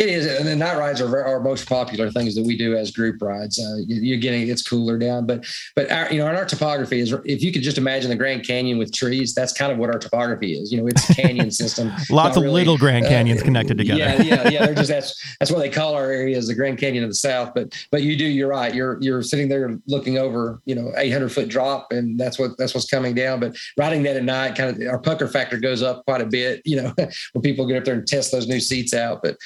[0.00, 2.90] It is, and the night rides are our most popular things that we do as
[2.90, 3.58] group rides.
[3.58, 5.44] Uh, you're getting it's cooler down, but
[5.76, 8.78] but our, you know, our topography is if you could just imagine the Grand Canyon
[8.78, 10.72] with trees, that's kind of what our topography is.
[10.72, 11.92] You know, it's a canyon system.
[12.08, 13.98] Lots of really, little Grand uh, Canyons uh, connected together.
[13.98, 14.64] Yeah, yeah, yeah.
[14.64, 17.14] They're just that's that's what they call our area is the Grand Canyon of the
[17.14, 17.52] South.
[17.54, 18.74] But but you do, you're right.
[18.74, 22.72] You're you're sitting there looking over, you know, 800 foot drop, and that's what that's
[22.72, 23.38] what's coming down.
[23.38, 26.62] But riding that at night, kind of our pucker factor goes up quite a bit.
[26.64, 26.94] You know,
[27.34, 29.22] when people get up there and test those new seats out.
[29.22, 29.36] But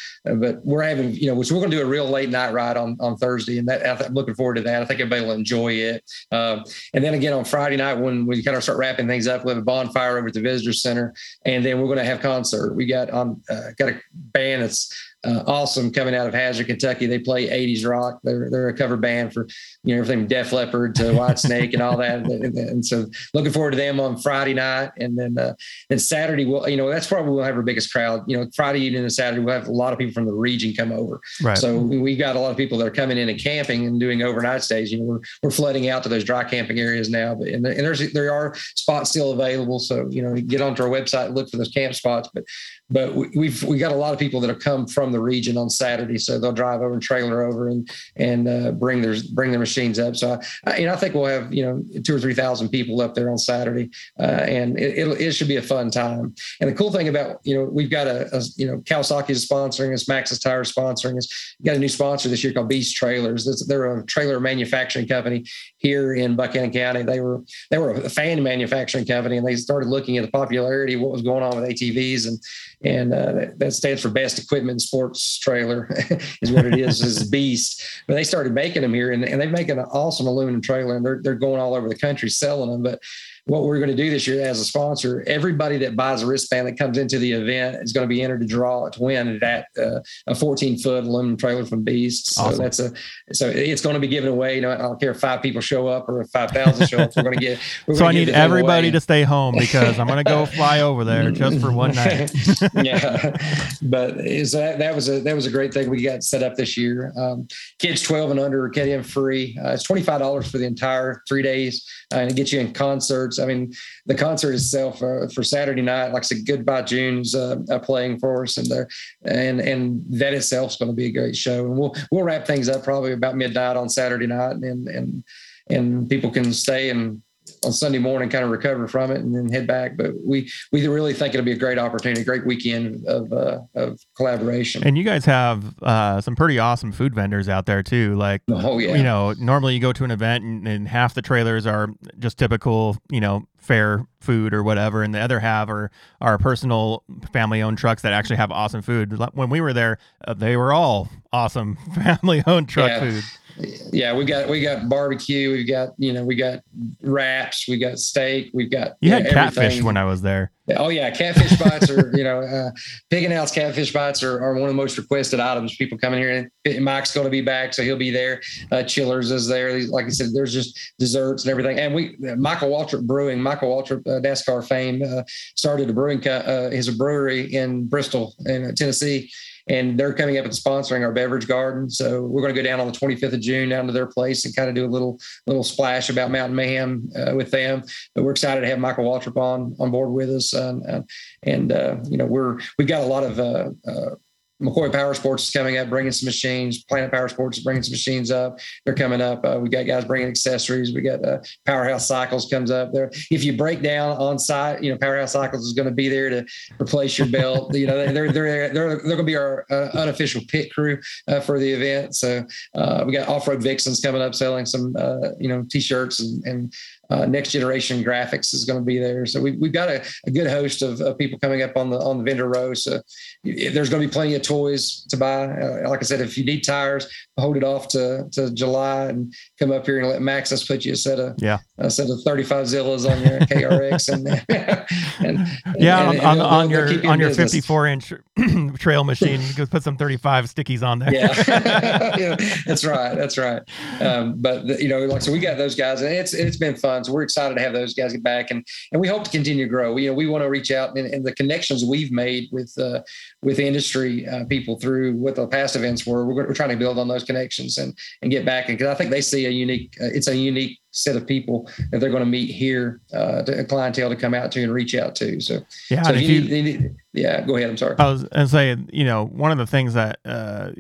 [0.45, 2.77] but we're having you know, so we're going to do a real late night ride
[2.77, 4.83] on on Thursday, and that I'm looking forward to that.
[4.83, 6.05] I think everybody will enjoy it.
[6.31, 9.45] Um, and then again on Friday night when we kind of start wrapping things up,
[9.45, 11.15] we have a bonfire over at the visitor center,
[11.47, 12.75] and then we're going to have concert.
[12.75, 17.07] We got on uh, got a band that's uh, awesome coming out of Hazard, Kentucky.
[17.07, 18.21] They play 80s rock.
[18.23, 19.47] They're, they're a cover band for,
[19.83, 22.21] you know, everything from Def Leppard to Whitesnake and all that.
[22.21, 24.91] And, and, so looking forward to them on Friday night.
[24.99, 25.55] And then, uh,
[25.89, 28.25] then Saturday, we'll, you know, that's probably we'll have our biggest crowd.
[28.27, 30.75] You know, Friday evening and Saturday, we'll have a lot of people from the region
[30.75, 31.21] come over.
[31.43, 31.57] Right.
[31.57, 34.23] So we've got a lot of people that are coming in and camping and doing
[34.23, 34.93] overnight stays.
[34.93, 37.35] You know, we're, we're flooding out to those dry camping areas now.
[37.35, 39.79] But, and, and there's, there are spots still available.
[39.79, 42.29] So, you know, get onto our website, look for those camp spots.
[42.33, 42.45] But,
[42.91, 45.57] but we, we've, we got a lot of people that have come from the region
[45.57, 49.51] on Saturday, so they'll drive over and trailer over and and uh, bring their bring
[49.51, 50.17] their machines up.
[50.17, 53.15] So I, I, I think we'll have you know two or three thousand people up
[53.15, 56.35] there on Saturday, uh, and it, it, should be a fun time.
[56.61, 59.49] And the cool thing about you know we've got a, a you know Kawasaki is
[59.49, 61.57] sponsoring us, Maxxis Tire is sponsoring us.
[61.61, 63.65] We got a new sponsor this year called Beast Trailers.
[63.67, 65.45] They're a trailer manufacturing company
[65.79, 67.03] here in Buchanan County.
[67.03, 70.97] They were they were a fan manufacturing company, and they started looking at the popularity,
[70.97, 72.39] what was going on with ATVs, and
[72.83, 75.89] and uh, that stands for Best Equipment Sports Trailer,
[76.43, 77.01] is what it is.
[77.01, 77.83] is Beast.
[78.07, 81.05] But they started making them here, and, and they make an awesome aluminum trailer, and
[81.05, 82.83] they're they're going all over the country selling them.
[82.83, 83.01] But
[83.47, 86.67] what we're going to do this year as a sponsor, everybody that buys a wristband
[86.67, 89.67] that comes into the event is going to be entered to draw to win that
[89.79, 92.35] uh, a 14 foot aluminum trailer from Beast.
[92.35, 92.59] So awesome.
[92.59, 92.93] that's a
[93.33, 94.57] so it's going to be given away.
[94.57, 97.15] You know, I don't care if five people show up or if 5,000 show up.
[97.17, 97.59] We're going to get.
[97.95, 98.93] so I need everybody away.
[98.93, 102.33] to stay home because I'm going to go fly over there just for one night.
[102.83, 103.37] yeah,
[103.83, 106.57] but is that that was a that was a great thing we got set up
[106.57, 107.13] this year.
[107.19, 107.47] Um,
[107.79, 109.59] kids 12 and under get in free.
[109.63, 112.73] Uh, it's 25 dollars for the entire three days, uh, and it gets you in
[112.73, 113.73] concerts I mean,
[114.07, 118.43] the concert itself uh, for Saturday night, like I said, Goodbye June's uh, playing for
[118.43, 118.89] us, and there,
[119.25, 121.67] and and that itself is going to be a great show.
[121.67, 125.25] And we'll we'll wrap things up probably about midnight on Saturday night, and and
[125.71, 127.23] and people can stay and
[127.65, 129.97] on Sunday morning, kind of recover from it and then head back.
[129.97, 133.61] But we we really think it'll be a great opportunity, a great weekend of uh,
[133.75, 134.85] of collaboration.
[134.85, 138.15] And you guys have uh, some pretty awesome food vendors out there too.
[138.15, 141.23] Like, oh yeah, you know, normally you go to an event and, and half the
[141.23, 141.89] trailers are
[142.19, 145.91] just typical, you know, fair food or whatever, and the other half are
[146.21, 147.03] are personal
[147.33, 149.19] family owned trucks that actually have awesome food.
[149.33, 153.01] When we were there, uh, they were all awesome family owned truck yeah.
[153.01, 153.25] food
[153.57, 156.61] yeah, we got we got barbecue, We've got you know we got
[157.03, 160.51] wraps, we got steak, we've got you had catfish when I was there.
[160.77, 162.71] Oh yeah, catfish bites are you know uh,
[163.11, 165.77] Pig Out's catfish bites are, are one of the most requested items.
[165.77, 168.41] People coming here and Mike's going to be back, so he'll be there.
[168.73, 169.79] Uh, Chillers is there.
[169.87, 171.79] Like I said, there's just desserts and everything.
[171.79, 175.23] And we Michael Waltrip Brewing, Michael Waltrip uh, NASCAR fame, uh,
[175.55, 179.31] started a brewing uh, his brewery in Bristol in Tennessee
[179.69, 181.89] and they're coming up and sponsoring our beverage garden.
[181.89, 184.45] So we're going to go down on the 25th of June down to their place
[184.45, 187.83] and kind of do a little little splash about Mountain Mayhem uh, with them.
[188.15, 191.07] But we're excited to have Michael Waltrip on on board with us, and
[191.43, 194.15] and uh, you know we're we've got a lot of uh, uh
[194.63, 196.85] McCoy Power Sports is coming up, bringing some machines.
[196.85, 198.59] Planet Power Sports is bringing some machines up.
[198.85, 199.45] They're coming up.
[199.45, 200.95] Uh, we got guys bringing accessories.
[200.95, 203.11] We got uh, Powerhouse Cycles comes up there.
[203.31, 206.31] If you break down on site, you know Powerhouse Cycles is going to be there
[206.31, 206.47] to
[206.81, 207.75] replace your belt.
[207.75, 211.41] you know they're they're they're they're, going to be our uh, unofficial pit crew uh,
[211.41, 212.15] for the event.
[212.15, 216.21] So uh, we got Off Road Vixens coming up, selling some uh, you know t-shirts
[216.21, 216.75] and and
[217.11, 219.27] uh, next generation graphics is going to be there.
[219.27, 221.99] So we, we've got a, a good host of, of, people coming up on the
[221.99, 222.75] on the vendor row.
[222.75, 223.01] So
[223.45, 225.45] there's going to be plenty of toys to buy.
[225.45, 229.35] Uh, like I said, if you need tires, hold it off to, to July and
[229.59, 232.21] come up here and let Maxxis put you a set of yeah a set of
[232.23, 234.29] 35 Zillas on your KRX and,
[235.27, 235.49] and
[235.79, 238.13] yeah and, on, and, on, your on your 54 inch
[238.79, 241.13] trail machine, go put some 35 stickies on there.
[241.13, 241.35] yeah.
[242.17, 242.37] yeah,
[242.67, 243.63] that's right, that's right.
[244.01, 246.77] Um, but the, you know, like so, we got those guys, and it's it's been
[246.77, 246.94] fun.
[247.03, 249.65] So we're excited to have those guys get back, and and we hope to continue
[249.65, 249.93] to grow.
[249.93, 252.73] We, you know, we want to reach out and, and the connections we've made with
[252.79, 253.01] uh,
[253.45, 254.27] with industry.
[254.27, 256.27] Uh, people through what the past events were.
[256.27, 258.69] We're, we're trying to build on those connections and and get back.
[258.69, 261.69] And because I think they see a unique, uh, it's a unique set of people
[261.91, 264.73] that they're going to meet here, uh, to, a clientele to come out to and
[264.73, 265.41] reach out to.
[265.41, 267.71] So yeah, so if you you, need, you need- yeah, go ahead.
[267.71, 267.95] I'm sorry.
[267.99, 270.71] I was and say, you know, one of the things that uh,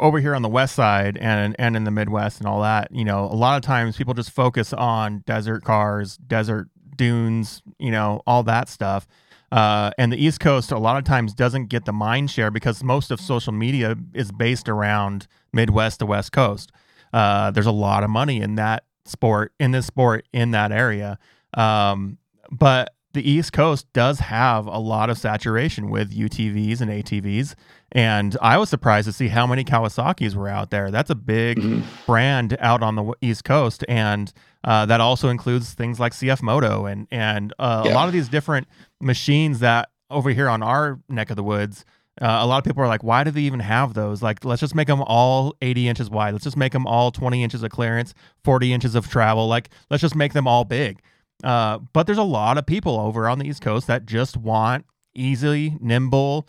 [0.00, 3.04] over here on the west side and and in the Midwest and all that, you
[3.04, 8.22] know, a lot of times people just focus on desert cars, desert dunes, you know,
[8.26, 9.06] all that stuff.
[9.52, 12.82] Uh, and the East Coast a lot of times doesn't get the mind share because
[12.82, 16.72] most of social media is based around Midwest to West Coast.
[17.12, 21.18] Uh, there's a lot of money in that sport, in this sport, in that area.
[21.52, 22.16] Um,
[22.50, 27.54] but the East Coast does have a lot of saturation with UTVs and ATVs.
[27.94, 30.90] And I was surprised to see how many Kawasaki's were out there.
[30.90, 31.82] That's a big Mhm.
[32.06, 33.84] brand out on the East Coast.
[33.88, 34.32] And
[34.64, 38.28] uh, that also includes things like CF Moto and, and uh, a lot of these
[38.28, 38.66] different
[39.00, 41.84] machines that over here on our neck of the woods.
[42.20, 44.22] Uh, a lot of people are like, why do they even have those?
[44.22, 46.32] Like, let's just make them all 80 inches wide.
[46.32, 48.12] Let's just make them all 20 inches of clearance,
[48.44, 49.48] 40 inches of travel.
[49.48, 51.00] Like, let's just make them all big.
[51.42, 54.84] Uh, but there's a lot of people over on the East Coast that just want
[55.14, 56.46] easy, nimble,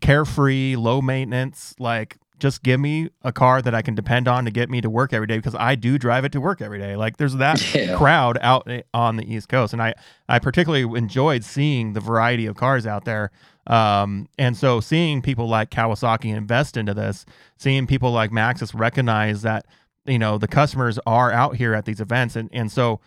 [0.00, 1.74] carefree, low maintenance.
[1.78, 4.88] Like, just give me a car that I can depend on to get me to
[4.88, 6.96] work every day because I do drive it to work every day.
[6.96, 7.96] Like, there's that Yeah.
[7.96, 9.94] crowd out on the East Coast, and I
[10.28, 13.30] I particularly enjoyed seeing the variety of cars out there.
[13.66, 17.26] Um, and so seeing people like Kawasaki invest into this,
[17.58, 19.66] seeing people like Maxxis recognize that
[20.06, 23.00] you know the customers are out here at these events, and and so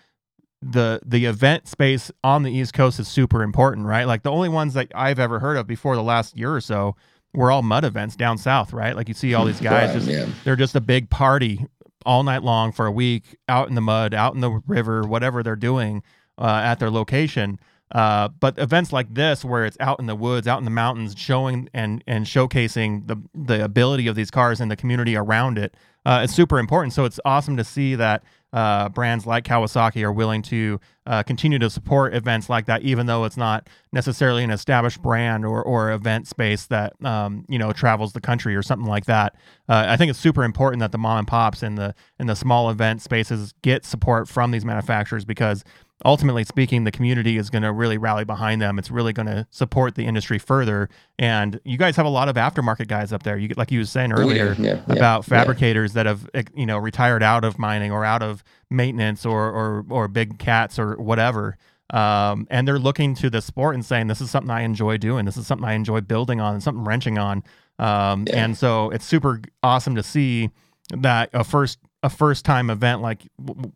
[0.72, 4.06] the the event space on the East Coast is super important, right?
[4.06, 6.96] Like the only ones that I've ever heard of before the last year or so
[7.34, 8.96] were all mud events down south, right?
[8.96, 10.28] Like you see all these guys just yeah.
[10.44, 11.66] they're just a big party
[12.06, 15.44] all night long for a week out in the mud, out in the river, whatever
[15.44, 16.04] they're doing
[16.38, 17.60] uh, at their location.
[17.92, 21.14] Uh, but events like this, where it's out in the woods, out in the mountains,
[21.16, 25.76] showing and and showcasing the the ability of these cars and the community around it,
[26.06, 26.94] uh, is super important.
[26.94, 31.58] So it's awesome to see that uh, brands like Kawasaki are willing to uh, continue
[31.58, 35.92] to support events like that, even though it's not necessarily an established brand or, or
[35.92, 39.36] event space that um, you know travels the country or something like that.
[39.68, 42.36] Uh, I think it's super important that the mom and pops and the and the
[42.36, 45.64] small event spaces get support from these manufacturers because
[46.06, 48.78] ultimately speaking, the community is going to really rally behind them.
[48.78, 50.90] It's really going to support the industry further.
[51.18, 53.38] And you guys have a lot of aftermarket guys up there.
[53.38, 55.38] You like you was saying earlier yeah, yeah, about yeah.
[55.38, 59.50] fabricators that have eh, you know retired out of mining or out of maintenance or
[59.50, 61.58] or or big cats or whatever.
[61.90, 65.26] Um, and they're looking to the sport and saying, "This is something I enjoy doing.
[65.26, 67.44] This is something I enjoy building on, and something wrenching on."
[67.80, 68.28] Um.
[68.34, 70.50] And so it's super awesome to see
[70.92, 73.22] that a first a first time event like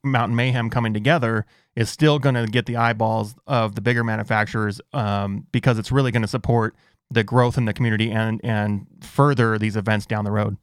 [0.03, 1.45] Mountain Mayhem coming together
[1.77, 6.11] is still going to get the eyeballs of the bigger manufacturers um, because it's really
[6.11, 6.75] going to support
[7.11, 10.57] the growth in the community and and further these events down the road.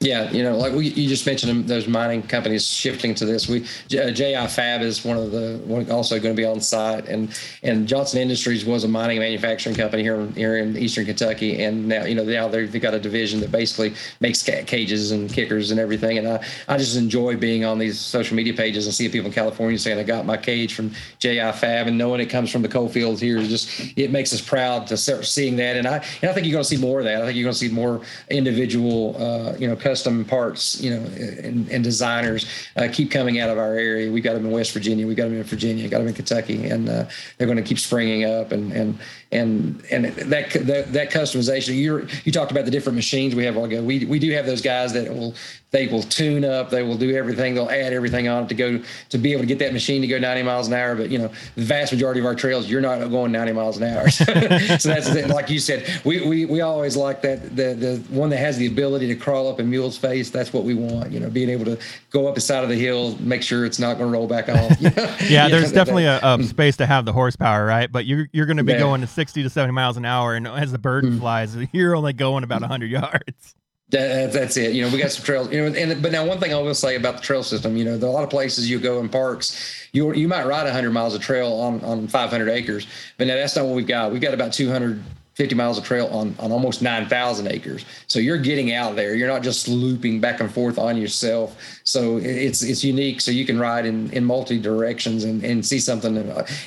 [0.00, 3.48] Yeah, you know, like we, you just mentioned those mining companies shifting to this.
[3.48, 3.62] We
[3.98, 7.86] uh, JI Fab is one of the also going to be on site, and and
[7.86, 12.04] Johnson Industries was a mining manufacturing company here in, here in Eastern Kentucky, and now
[12.04, 15.80] you know now they've got a division that basically makes ca- cages and kickers and
[15.80, 16.18] everything.
[16.18, 19.32] And I I just enjoy being on these social media pages and seeing people in
[19.32, 20.90] California saying I got my cage from
[21.20, 24.34] JI Fab, and knowing it comes from the coal fields here is just it makes
[24.34, 25.76] us proud to start seeing that.
[25.76, 27.22] And I and I think you're going to see more of that.
[27.22, 31.06] I think you're going to see more individual uh, you know custom parts, you know,
[31.06, 34.10] and, and designers uh, keep coming out of our area.
[34.10, 36.66] We got them in West Virginia, we got them in Virginia, got them in Kentucky,
[36.68, 37.04] and uh,
[37.38, 38.50] they're going to keep springing up.
[38.50, 38.98] And and
[39.30, 41.76] and and that that, that customization.
[41.76, 43.54] You you talked about the different machines we have.
[43.54, 43.82] Go.
[43.84, 45.36] We we do have those guys that will
[45.74, 46.70] they will tune up.
[46.70, 47.56] They will do everything.
[47.56, 50.06] They'll add everything on it to go to be able to get that machine to
[50.06, 50.94] go 90 miles an hour.
[50.94, 53.82] But you know, the vast majority of our trails, you're not going 90 miles an
[53.82, 54.08] hour.
[54.10, 56.00] so that's like you said.
[56.04, 59.48] We we we always like that the the one that has the ability to crawl
[59.48, 60.30] up a mule's face.
[60.30, 61.10] That's what we want.
[61.10, 61.76] You know, being able to
[62.10, 64.48] go up the side of the hill, make sure it's not going to roll back
[64.48, 64.80] off.
[64.84, 65.16] You know?
[65.28, 67.90] Yeah, there's definitely a, a space to have the horsepower, right?
[67.90, 68.80] But you're you're going to be Yeah.
[68.80, 71.18] going to 60 to 70 miles an hour, and as the bird hmm.
[71.18, 73.54] flies, you're only going about 100 yards.
[73.90, 74.72] That, uh, that's it.
[74.72, 75.52] You know, we got some trails.
[75.52, 77.84] You know, and but now one thing I will say about the trail system, you
[77.84, 80.64] know, there are a lot of places you go in parks, you you might ride
[80.64, 82.86] 100 miles of trail on on 500 acres,
[83.18, 84.10] but now that's not what we've got.
[84.10, 87.84] We've got about 250 miles of trail on on almost 9,000 acres.
[88.06, 89.14] So you're getting out there.
[89.14, 91.54] You're not just looping back and forth on yourself.
[91.84, 93.20] So it's it's unique.
[93.20, 96.16] So you can ride in in multi directions and and see something.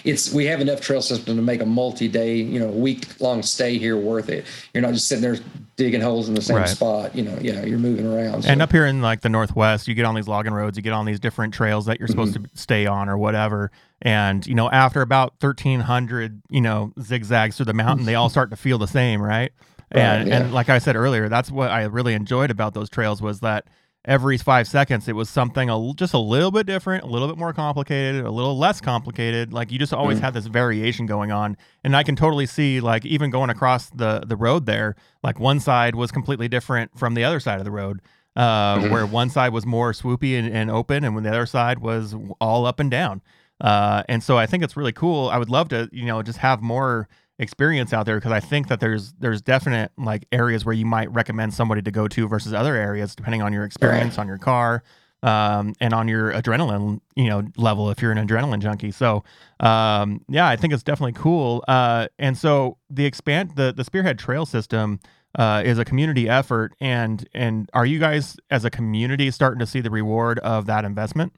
[0.03, 3.41] It's we have enough trail system to make a multi day, you know, week long
[3.41, 4.45] stay here worth it.
[4.74, 5.39] You're not just sitting there
[5.78, 6.67] digging holes in the same Right.
[6.67, 7.15] spot.
[7.15, 8.45] You know, yeah, you're moving around.
[8.45, 10.93] And up here in like the Northwest, you get on these logging roads, you get
[10.93, 12.45] on these different trails that you're supposed mm-hmm.
[12.45, 13.71] to stay on or whatever.
[14.01, 18.49] And, you know, after about 1,300, you know, zigzags through the mountain, they all start
[18.49, 19.51] to feel the same, right?
[19.91, 20.41] and yeah.
[20.41, 23.67] and like I said earlier, that's what I really enjoyed about those trails was that
[24.08, 27.38] every five seconds it was something a, just a little bit different, a little bit
[27.38, 29.53] more complicated, a little less complicated.
[29.53, 30.22] Like you just always mm.
[30.22, 34.22] had this variation going on, and I can totally see like even going across the
[34.26, 37.72] the road there, like one side was completely different from the other side of the
[37.72, 38.01] road.
[38.36, 38.91] Uh, mm-hmm.
[38.91, 42.16] Where one side was more swoopy and, and open, and when the other side was
[42.39, 43.22] all up and down.
[43.60, 45.30] Uh, and so I think it's really cool.
[45.30, 47.10] I would love to, you know, just have more
[47.40, 51.12] experience out there because I think that there's there's definite like areas where you might
[51.12, 54.24] recommend somebody to go to versus other areas depending on your experience right.
[54.24, 54.84] on your car
[55.24, 58.92] um, and on your adrenaline you know level if you're an adrenaline junkie.
[58.92, 59.24] So
[59.60, 61.64] um, yeah, I think it's definitely cool.
[61.68, 65.00] Uh, and so the expand the the Spearhead Trail System.
[65.38, 69.68] Uh, is a community effort, and and are you guys as a community starting to
[69.68, 71.32] see the reward of that investment?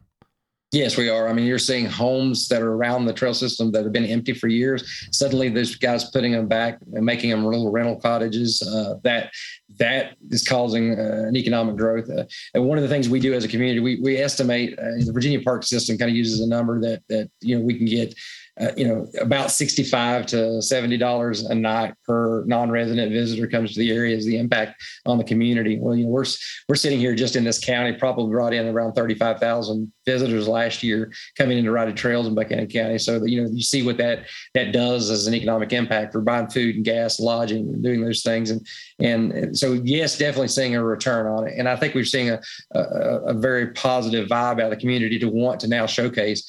[0.71, 1.27] Yes, we are.
[1.27, 4.33] I mean, you're seeing homes that are around the trail system that have been empty
[4.33, 5.07] for years.
[5.11, 8.61] Suddenly, there's guys putting them back and making them little rental cottages.
[8.61, 9.31] Uh, that
[9.77, 12.07] that is causing uh, an economic growth.
[12.07, 14.91] Uh, and one of the things we do as a community, we we estimate uh,
[15.03, 17.87] the Virginia Park system kind of uses a number that that you know we can
[17.87, 18.13] get
[18.59, 23.91] uh, you know, about 65 to $70 a night per non-resident visitor comes to the
[23.91, 25.79] area is the impact on the community.
[25.79, 26.25] Well, you know, we're,
[26.67, 31.11] we're sitting here just in this county, probably brought in around 35,000 visitors last year
[31.37, 32.97] coming into Ride Trails in Buchanan County.
[32.97, 36.19] So, that, you know, you see what that, that does as an economic impact for
[36.19, 38.51] buying food and gas, lodging and doing those things.
[38.51, 38.67] And,
[38.99, 41.53] and so, yes, definitely seeing a return on it.
[41.57, 42.41] And I think we're seeing a,
[42.75, 42.81] a,
[43.27, 46.45] a very positive vibe out of the community to want to now showcase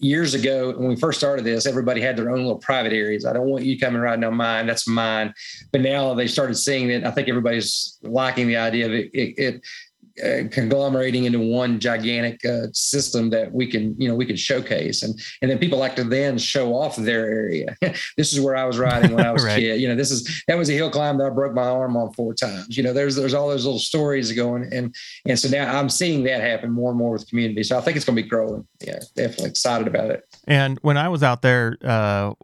[0.00, 3.24] years ago when we first started this everybody had their own little private areas.
[3.24, 4.66] I don't want you coming riding on mine.
[4.66, 5.34] That's mine.
[5.70, 9.38] But now they started seeing that i think everybody's liking the idea of it, it,
[9.38, 9.62] it
[10.22, 15.02] uh, conglomerating into one gigantic uh, system that we can you know we can showcase.
[15.02, 17.76] And and then people like to then show off their area.
[18.16, 19.58] This is where i was riding when i was right.
[19.58, 19.80] a kid.
[19.80, 22.12] You know this is that was a hill climb that i broke my arm on
[22.12, 22.76] four times.
[22.76, 24.72] You know there's there's all those little stories going.
[24.72, 24.94] And
[25.26, 27.62] and so now i'm seeing that happen more and more with community.
[27.62, 28.66] So i think it's going to be growing.
[28.80, 30.24] Yeah definitely excited about it.
[30.46, 32.34] And when i was out there uh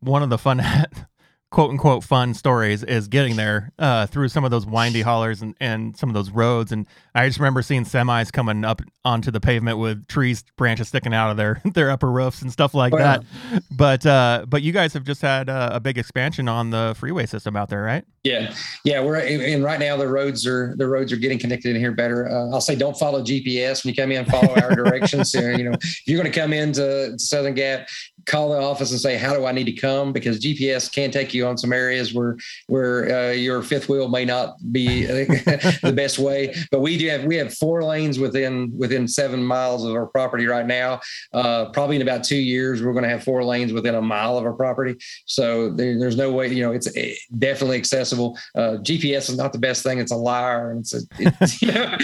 [0.00, 0.60] one of the fun
[1.52, 5.54] quote unquote fun stories is getting there uh, through some of those windy hollers and,
[5.60, 6.72] and some of those roads.
[6.72, 11.12] And I just remember seeing semis coming up onto the pavement with trees branches sticking
[11.12, 13.22] out of their their upper roofs and stuff like that.
[13.70, 17.26] But uh, but you guys have just had a, a, big expansion on the freeway
[17.26, 18.04] system out there, right?
[18.24, 18.54] Yeah,
[18.84, 19.02] yeah.
[19.02, 22.28] We're and right now the roads are the roads are getting connected in here better.
[22.28, 24.24] Uh, I'll say don't follow GPS when you come in.
[24.26, 25.32] Follow our directions.
[25.32, 27.88] So, you know, if you're going to come into Southern Gap,
[28.26, 31.34] call the office and say, "How do I need to come?" Because GPS can take
[31.34, 32.36] you on some areas where
[32.68, 36.54] where uh, your fifth wheel may not be the best way.
[36.70, 40.46] But we do have we have four lanes within within seven miles of our property
[40.46, 41.00] right now.
[41.32, 44.38] Uh, probably in about two years, we're going to have four lanes within a mile
[44.38, 44.96] of our property.
[45.26, 48.38] So there, there's no way, you know, it's eh, definitely accessible.
[48.54, 51.00] Uh, GPS is not the best thing; it's a liar, and it's a.
[51.18, 51.96] It's, you know,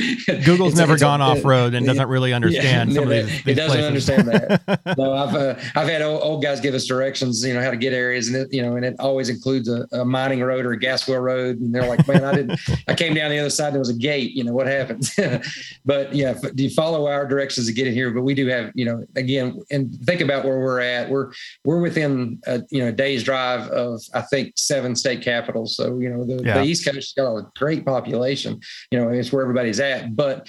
[0.45, 2.89] Google's it's, never it's gone off road and doesn't really understand.
[2.99, 4.11] Yeah, these, it doesn't places.
[4.11, 4.97] understand that.
[4.99, 7.77] no, I've uh, I've had old, old, guys give us directions, you know, how to
[7.77, 10.73] get areas, and it, you know, and it always includes a, a mining road or
[10.73, 12.59] a gas well road, and they're like, man, I didn't.
[12.89, 14.33] I came down the other side, there was a gate.
[14.33, 14.88] You know what happened?
[15.85, 18.11] but yeah, do you follow our directions to get in here?
[18.11, 21.09] But we do have, you know, again, and think about where we're at.
[21.11, 21.33] We're
[21.65, 25.77] we're within a you know a day's drive of I think seven state capitals.
[25.77, 26.55] So you know the, yeah.
[26.55, 28.61] the East Coast has got a great population.
[28.91, 30.17] You know, it's where everybody's at.
[30.17, 30.49] But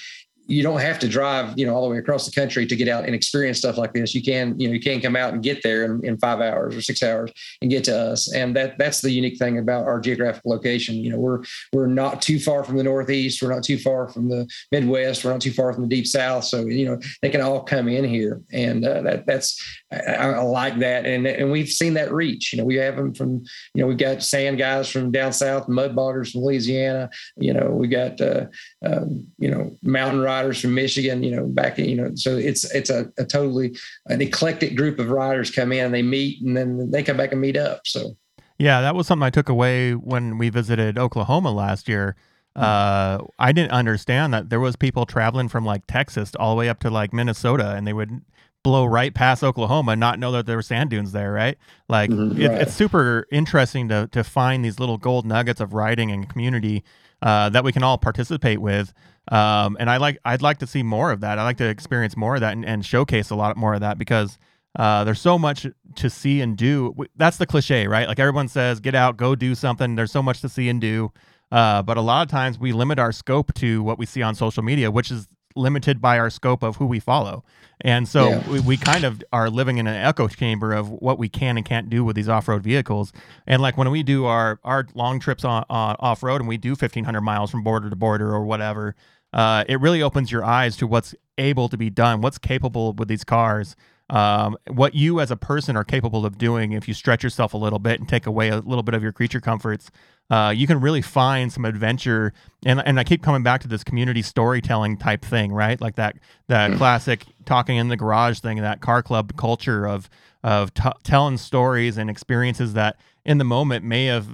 [0.50, 2.88] you don't have to drive, you know, all the way across the country to get
[2.88, 4.16] out and experience stuff like this.
[4.16, 6.76] You can, you know, you can come out and get there in, in five hours
[6.76, 7.32] or six hours
[7.62, 8.34] and get to us.
[8.34, 10.96] And that that's the unique thing about our geographic location.
[10.96, 13.42] You know, we're we're not too far from the Northeast.
[13.42, 15.24] We're not too far from the Midwest.
[15.24, 16.46] We're not too far from the Deep South.
[16.46, 20.42] So you know, they can all come in here, and uh, that that's I, I,
[20.42, 21.06] like that.
[21.06, 22.54] And and we've seen that reach.
[22.54, 25.68] You know, we have them from, you know, we've got sand guys from down south,
[25.68, 27.10] mud boggers from Louisiana.
[27.38, 28.46] You know, we got uh,
[28.86, 29.06] uh,
[29.40, 32.90] you know mountain riders from Michigan, you know, back, in, you know, so it's it's
[32.90, 33.76] a, a totally
[34.08, 37.32] an eclectic group of riders come in and they meet and then they come back
[37.32, 37.82] and meet up.
[37.86, 38.16] So
[38.60, 42.16] yeah, that was something I took away when we visited Oklahoma last year.
[42.56, 42.64] Hmm.
[42.64, 46.70] Uh, I didn't understand that there was people traveling from like Texas all the way
[46.70, 48.22] up to like Minnesota, and they would
[48.64, 51.58] blow right past Oklahoma, not know that there were sand dunes there, right?
[51.88, 52.62] Like mm-hmm, it, right.
[52.62, 56.84] it's super interesting to to find these little gold nuggets of writing and community
[57.22, 58.94] uh, that we can all participate with.
[59.32, 61.40] Um, and I like I'd like to see more of that.
[61.40, 63.98] I like to experience more of that and, and showcase a lot more of that
[63.98, 64.38] because
[64.78, 66.96] uh, there's so much to see and do.
[67.16, 68.08] That's the cliche, right?
[68.08, 69.96] Like everyone says, get out, go do something.
[69.96, 71.12] There's so much to see and do.
[71.52, 74.36] Uh, but a lot of times we limit our scope to what we see on
[74.36, 77.44] social media, which is limited by our scope of who we follow.
[77.82, 78.50] And so Yeah.
[78.50, 81.66] we, we kind of are living in an echo chamber of what we can and
[81.66, 83.12] can't do with these off-road vehicles.
[83.48, 86.72] And like when we do our our long trips on, on off-road and we do
[86.72, 88.96] 1500 miles from border to border or whatever,
[89.34, 93.08] uh, it really opens your eyes to what's able to be done, what's capable with
[93.08, 93.76] these cars.
[94.10, 97.58] Um, what you as a person are capable of doing if you stretch yourself a
[97.58, 99.92] little bit and take away a little bit of your creature comforts,
[100.32, 102.34] uh, you can really find some adventure.
[102.66, 105.80] And and I keep coming back to this community storytelling type thing, right?
[105.80, 110.10] Like that that classic talking in the garage thing, that car club culture of
[110.44, 114.28] of t- telling stories and experiences that in the moment may have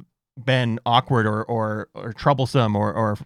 [0.43, 3.17] been awkward or or, or troublesome or, or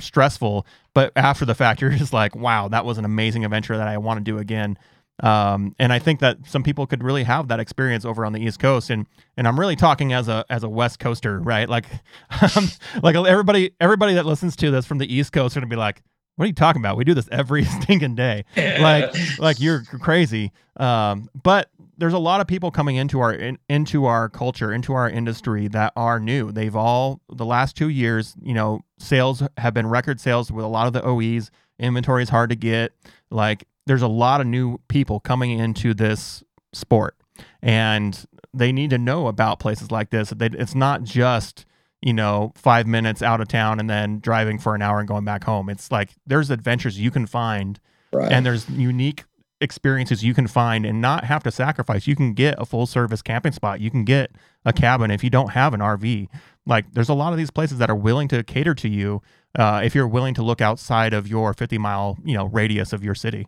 [0.00, 3.88] stressful, but after the fact, you're just like, wow, that was an amazing adventure that
[3.88, 4.78] I want to do again.
[5.22, 8.40] Um, and I think that some people could really have that experience over on the
[8.40, 9.06] East Coast, and
[9.36, 11.68] and I'm really talking as a as a West Coaster, right?
[11.68, 11.86] Like,
[12.56, 12.68] um,
[13.02, 16.02] like everybody everybody that listens to this from the East Coast are gonna be like,
[16.36, 16.96] what are you talking about?
[16.96, 18.44] We do this every stinking day.
[18.56, 20.52] Like, like you're crazy.
[20.76, 24.92] Um, but there's a lot of people coming into our in, into our culture, into
[24.94, 26.50] our industry that are new.
[26.50, 30.68] They've all the last two years, you know, sales have been record sales with a
[30.68, 31.50] lot of the OEs.
[31.78, 32.92] Inventory is hard to get.
[33.30, 37.16] Like, there's a lot of new people coming into this sport,
[37.62, 40.32] and they need to know about places like this.
[40.38, 41.66] It's not just
[42.02, 45.24] you know five minutes out of town and then driving for an hour and going
[45.24, 45.68] back home.
[45.68, 47.80] It's like there's adventures you can find
[48.12, 48.30] right.
[48.30, 49.24] and there's unique
[49.60, 52.06] experiences you can find and not have to sacrifice.
[52.06, 53.80] You can get a full service camping spot.
[53.80, 54.32] You can get
[54.64, 56.28] a cabin if you don't have an RV.
[56.66, 59.22] Like there's a lot of these places that are willing to cater to you
[59.58, 63.02] uh, if you're willing to look outside of your 50 mile you know radius of
[63.02, 63.46] your city.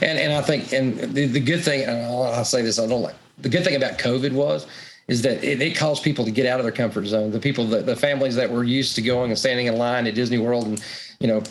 [0.00, 2.86] And and I think and the, the good thing and I'll, I'll say this I
[2.86, 4.66] don't like the good thing about COVID was
[5.08, 7.30] is that it, it caused people to get out of their comfort zone.
[7.30, 10.14] The people that the families that were used to going and standing in line at
[10.14, 10.84] Disney World and
[11.18, 11.42] you know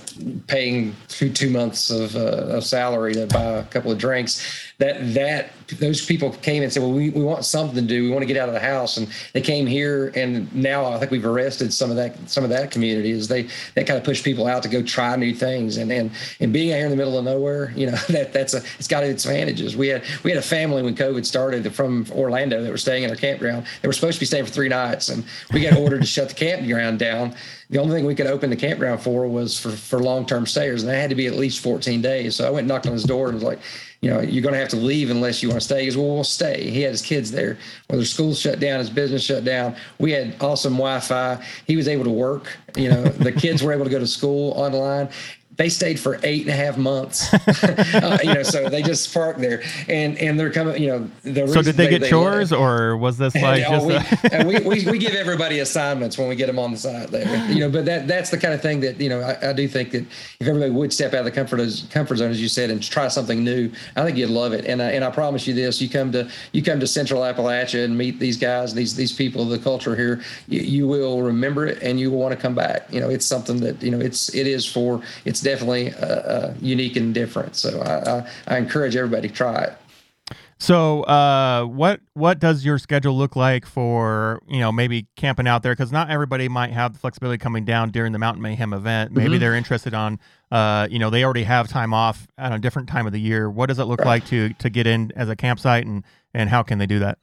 [0.47, 5.13] paying two two months of, uh, of salary to buy a couple of drinks that
[5.15, 8.03] that those people came and said well we, we want something to do.
[8.03, 8.97] We want to get out of the house.
[8.97, 12.51] And they came here and now I think we've arrested some of that some of
[12.51, 15.77] that community is they that kind of push people out to go try new things.
[15.77, 18.53] And and and being out here in the middle of nowhere you know that that's
[18.53, 19.75] a it's got its advantages.
[19.75, 23.09] We had we had a family when COVID started from Orlando that were staying in
[23.09, 23.65] our campground.
[23.81, 26.29] They were supposed to be staying for three nights and we got ordered to shut
[26.29, 27.35] the campground down.
[27.69, 30.89] The only thing we could open the campground for was for, for long-term stayers and
[30.89, 32.35] that had to be at least 14 days.
[32.35, 33.59] So i went and knocked on his door and was like
[34.01, 35.81] you know you're going to have to leave unless you want to stay.
[35.81, 36.69] He goes well we'll stay.
[36.69, 37.57] He had his kids there.
[37.89, 39.75] Well their school shut down his business shut down.
[39.99, 41.43] We had awesome wi-fi.
[41.65, 43.03] He was able to work you know.
[43.03, 45.09] The kids were able to go to school online
[45.57, 47.33] they stayed for eight and a half months.
[47.63, 50.81] uh, you know, so they just parked there, and and they're coming.
[50.81, 53.95] You know, the So did they, get chores or was this like yeah, just we,
[53.95, 57.09] a- and we, we, we give everybody assignments when we get them on the side
[57.09, 57.51] there.
[57.51, 59.67] You know, but that that's the kind of thing that you know I, I do
[59.67, 60.05] think that
[60.39, 63.07] if everybody would step out of the comfort comfort zone, as you said, and try
[63.07, 64.65] something new, I think you'd love it.
[64.65, 67.83] And I, and I promise you this: you come to you come to Central Appalachia
[67.83, 71.81] and meet these guys, these these people, the culture here, you, you will remember it
[71.81, 72.91] and you will want to come back.
[72.91, 76.53] You know, it's something that you know it's it is for it's definitely uh, uh,
[76.61, 77.55] unique and different.
[77.55, 79.73] So I, I I encourage everybody to try it.
[80.59, 85.61] So, uh, what what does your schedule look like for you know maybe camping out
[85.63, 85.71] there?
[85.73, 89.11] Because not everybody might have the flexibility coming down during the Mountain Mayhem event.
[89.11, 89.39] Maybe Mhm.
[89.39, 90.19] they're interested on,
[90.51, 93.49] uh, you know, they already have time off at a different time of the year.
[93.49, 94.07] What does it look Right.
[94.07, 97.19] like to to get in as a campsite, and and how can they do that?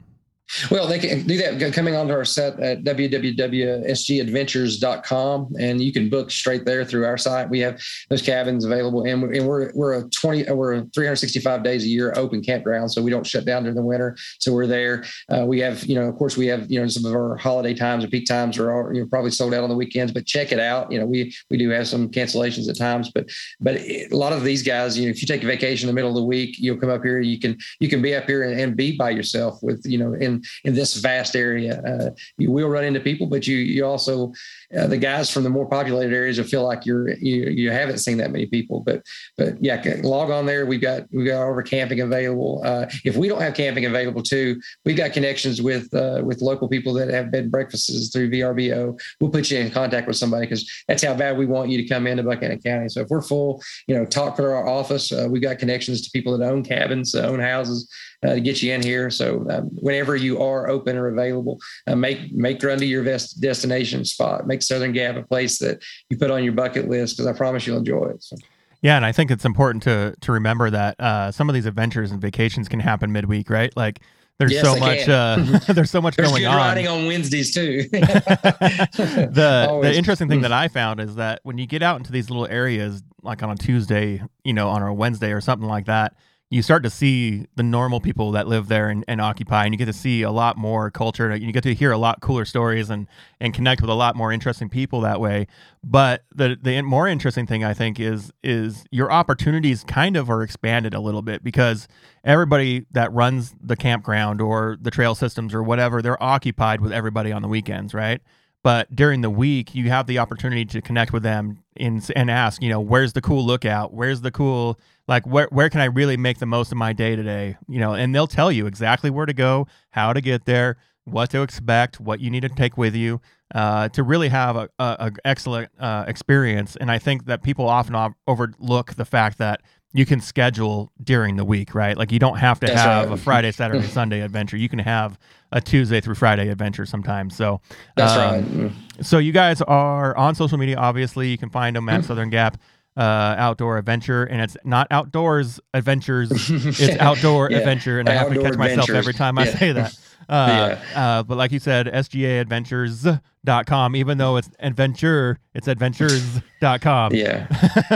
[0.69, 6.29] Well, they can do that coming onto our set at www.sgadventures.com, and you can book
[6.29, 7.49] straight there through our site.
[7.49, 11.63] We have those cabins available, and we're, and we're, we're a 20, we're a 365
[11.63, 14.15] days a year open campground, so we don't shut down during the winter.
[14.39, 15.03] So we're there.
[15.29, 17.73] Uh, we have, you know, of course, we have, you know, some of our holiday
[17.73, 20.27] times and peak times are all, you know, probably sold out on the weekends, but
[20.27, 20.91] check it out.
[20.91, 23.29] You know, we we do have some cancellations at times, but
[23.59, 25.97] but a lot of these guys, you know, if you take a vacation in the
[25.97, 28.43] middle of the week, you'll come up here, you can you can be up here
[28.43, 31.81] and, and be by yourself with, you know, in in this vast area.
[31.81, 34.33] Uh, you will run into people, but you you also
[34.77, 37.99] uh, the guys from the more populated areas will feel like you're you you haven't
[37.99, 38.81] seen that many people.
[38.81, 39.03] But
[39.37, 40.65] but yeah, log on there.
[40.65, 42.61] We've got we've got all of our camping available.
[42.63, 46.67] Uh, if we don't have camping available too, we've got connections with uh, with local
[46.67, 48.99] people that have bed breakfasts through VRBO.
[49.19, 51.87] We'll put you in contact with somebody because that's how bad we want you to
[51.87, 52.89] come into Buchanan County.
[52.89, 55.11] So if we're full, you know, talk to our office.
[55.11, 57.91] Uh, we've got connections to people that own cabins, own houses
[58.23, 59.09] uh, to get you in here.
[59.09, 64.05] So um, whenever you are open or available, uh, make make Grundy your best destination
[64.05, 64.47] spot.
[64.47, 67.65] Make Southern Gap a place that you put on your bucket list because I promise
[67.67, 68.23] you'll enjoy it.
[68.23, 68.35] So.
[68.81, 72.11] Yeah, and I think it's important to to remember that uh, some of these adventures
[72.11, 73.75] and vacations can happen midweek, right?
[73.75, 74.01] Like
[74.37, 76.55] there's Yes, so much uh, there's so much There's going on.
[76.57, 77.83] riding on Wednesdays too.
[77.91, 80.43] the the interesting thing Mm.
[80.43, 83.49] that I found is that when you get out into these little areas, like on
[83.51, 86.13] a Tuesday, you know, on a Wednesday or something like that,
[86.51, 89.77] you start to see the normal people that live there and, and occupy, and you
[89.77, 91.29] get to see a lot more culture.
[91.31, 93.07] And you get to hear a lot cooler stories and
[93.39, 95.47] and connect with a lot more interesting people that way.
[95.83, 100.43] But the the more interesting thing I think is is your opportunities kind of are
[100.43, 101.87] expanded a little bit because
[102.23, 107.31] everybody that runs the campground or the trail systems or whatever, they're occupied with everybody
[107.31, 108.21] on the weekends, right?
[108.65, 112.63] But during the week, you have the opportunity to connect with them and, and ask,
[112.63, 113.93] you know, where's the cool lookout?
[113.93, 117.15] Where's the cool, like, where, where can I really make the most of my day
[117.15, 117.57] today?
[117.67, 121.29] You know, and they'll tell you exactly where to go, how to get there, what
[121.31, 123.21] to expect, what you need to take with you
[123.53, 126.75] uh, to really have a, a, a excellent uh, experience.
[126.75, 129.61] And I think that people often overlook the fact that
[129.93, 131.97] you can schedule during the week, right?
[131.97, 133.17] Like you don't have to That's have right.
[133.17, 134.57] a Friday, Saturday, Sunday adventure.
[134.57, 135.17] You can have
[135.53, 137.35] a Tuesday through Friday adventure sometimes.
[137.37, 137.61] So
[137.95, 138.43] that's um, right.
[138.43, 139.05] Mm.
[139.05, 140.75] So you guys are on social media.
[140.75, 142.07] Obviously, you can find them at mm-hmm.
[142.07, 142.57] Southern Gap
[142.97, 146.31] uh, Outdoor Adventure, and it's not outdoors adventures.
[146.49, 147.57] it's outdoor yeah.
[147.57, 149.97] adventure, and I have to catch myself every time I say that.
[150.27, 150.99] Uh, yeah.
[150.99, 153.05] uh, but like you said, SGA Adventures
[153.45, 157.47] dot com even though it's adventure it's adventures adventures.com yeah.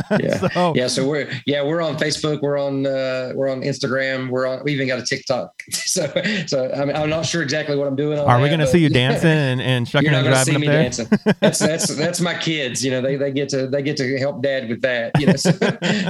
[0.20, 0.50] Yeah.
[0.50, 4.48] So, yeah so we're yeah we're on facebook we're on uh, we're on instagram we're
[4.48, 5.52] on we even got a tiktok.
[5.72, 6.06] So
[6.46, 8.90] so I'm, I'm not sure exactly what i'm doing are that, we gonna see you
[8.90, 10.84] dancing and, and shucking and driving up there?
[10.84, 11.08] dancing.
[11.40, 14.44] that's that's that's my kids you know they, they get to they get to help
[14.44, 15.52] dad with that you know so,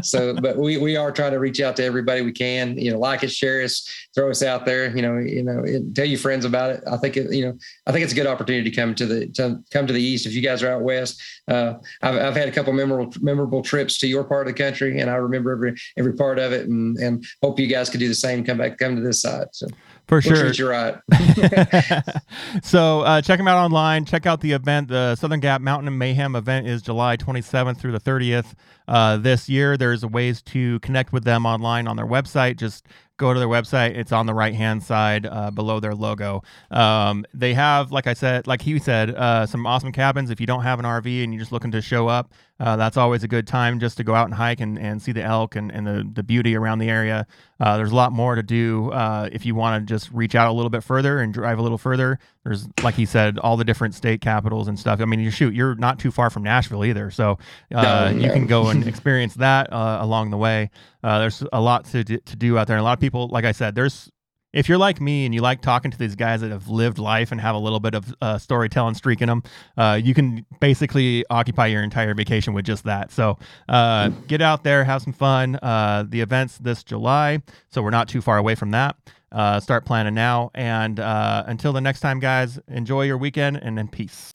[0.01, 2.99] so but we we are trying to reach out to everybody we can you know
[2.99, 5.63] like us share us throw us out there you know you know
[5.93, 6.83] tell your friends about it.
[6.89, 9.27] I think it, you know i think it's a good opportunity to come to the
[9.35, 10.25] to come to the east.
[10.25, 13.97] If you guys are out west, uh, I've, I've had a couple memorable memorable trips
[13.99, 16.97] to your part of the country, and I remember every every part of it, and
[16.97, 18.43] and hope you guys could do the same.
[18.43, 19.47] Come back, come to this side.
[19.51, 19.67] So
[20.09, 20.51] for sure.
[20.51, 20.95] You're right.
[22.63, 24.05] so uh, check them out online.
[24.05, 24.87] Check out the event.
[24.87, 28.55] The Southern Gap Mountain Mayhem event is July 27th through the 30th
[28.87, 29.77] uh, this year.
[29.77, 32.57] There's ways to connect with them online on their website.
[32.57, 32.87] Just
[33.17, 33.95] go to their website.
[33.95, 36.41] It's on the right hand side uh, below their logo.
[36.71, 40.31] Um, they have, like I said, like he said, uh, some awesome cabins.
[40.31, 42.97] If you don't have an RV and you're just looking to show up, uh, that's
[42.97, 45.55] always a good time just to go out and hike and, and see the elk
[45.55, 47.25] and, and the, the beauty around the area.
[47.59, 50.49] Uh, there's a lot more to do uh, if you want to just reach out
[50.49, 52.19] a little bit further and drive a little further.
[52.43, 54.99] There's, like he said, all the different state capitals and stuff.
[54.99, 57.11] I mean, you shoot, you're not too far from Nashville either.
[57.11, 57.37] So
[57.73, 60.69] uh, no, you can go and experience that uh, along the way.
[61.01, 62.75] Uh, there's a lot to, to do out there.
[62.75, 64.11] And a lot of people, like I said, there's
[64.53, 67.31] if you're like me and you like talking to these guys that have lived life
[67.31, 69.43] and have a little bit of uh, storytelling streak in them,
[69.77, 73.11] uh, you can basically occupy your entire vacation with just that.
[73.11, 73.37] So
[73.67, 75.57] uh, get out there, have some fun.
[75.61, 78.95] Uh, the event's this July, so we're not too far away from that.
[79.31, 80.49] Uh, start planning now.
[80.55, 84.31] And uh, until the next time, guys, enjoy your weekend and then peace.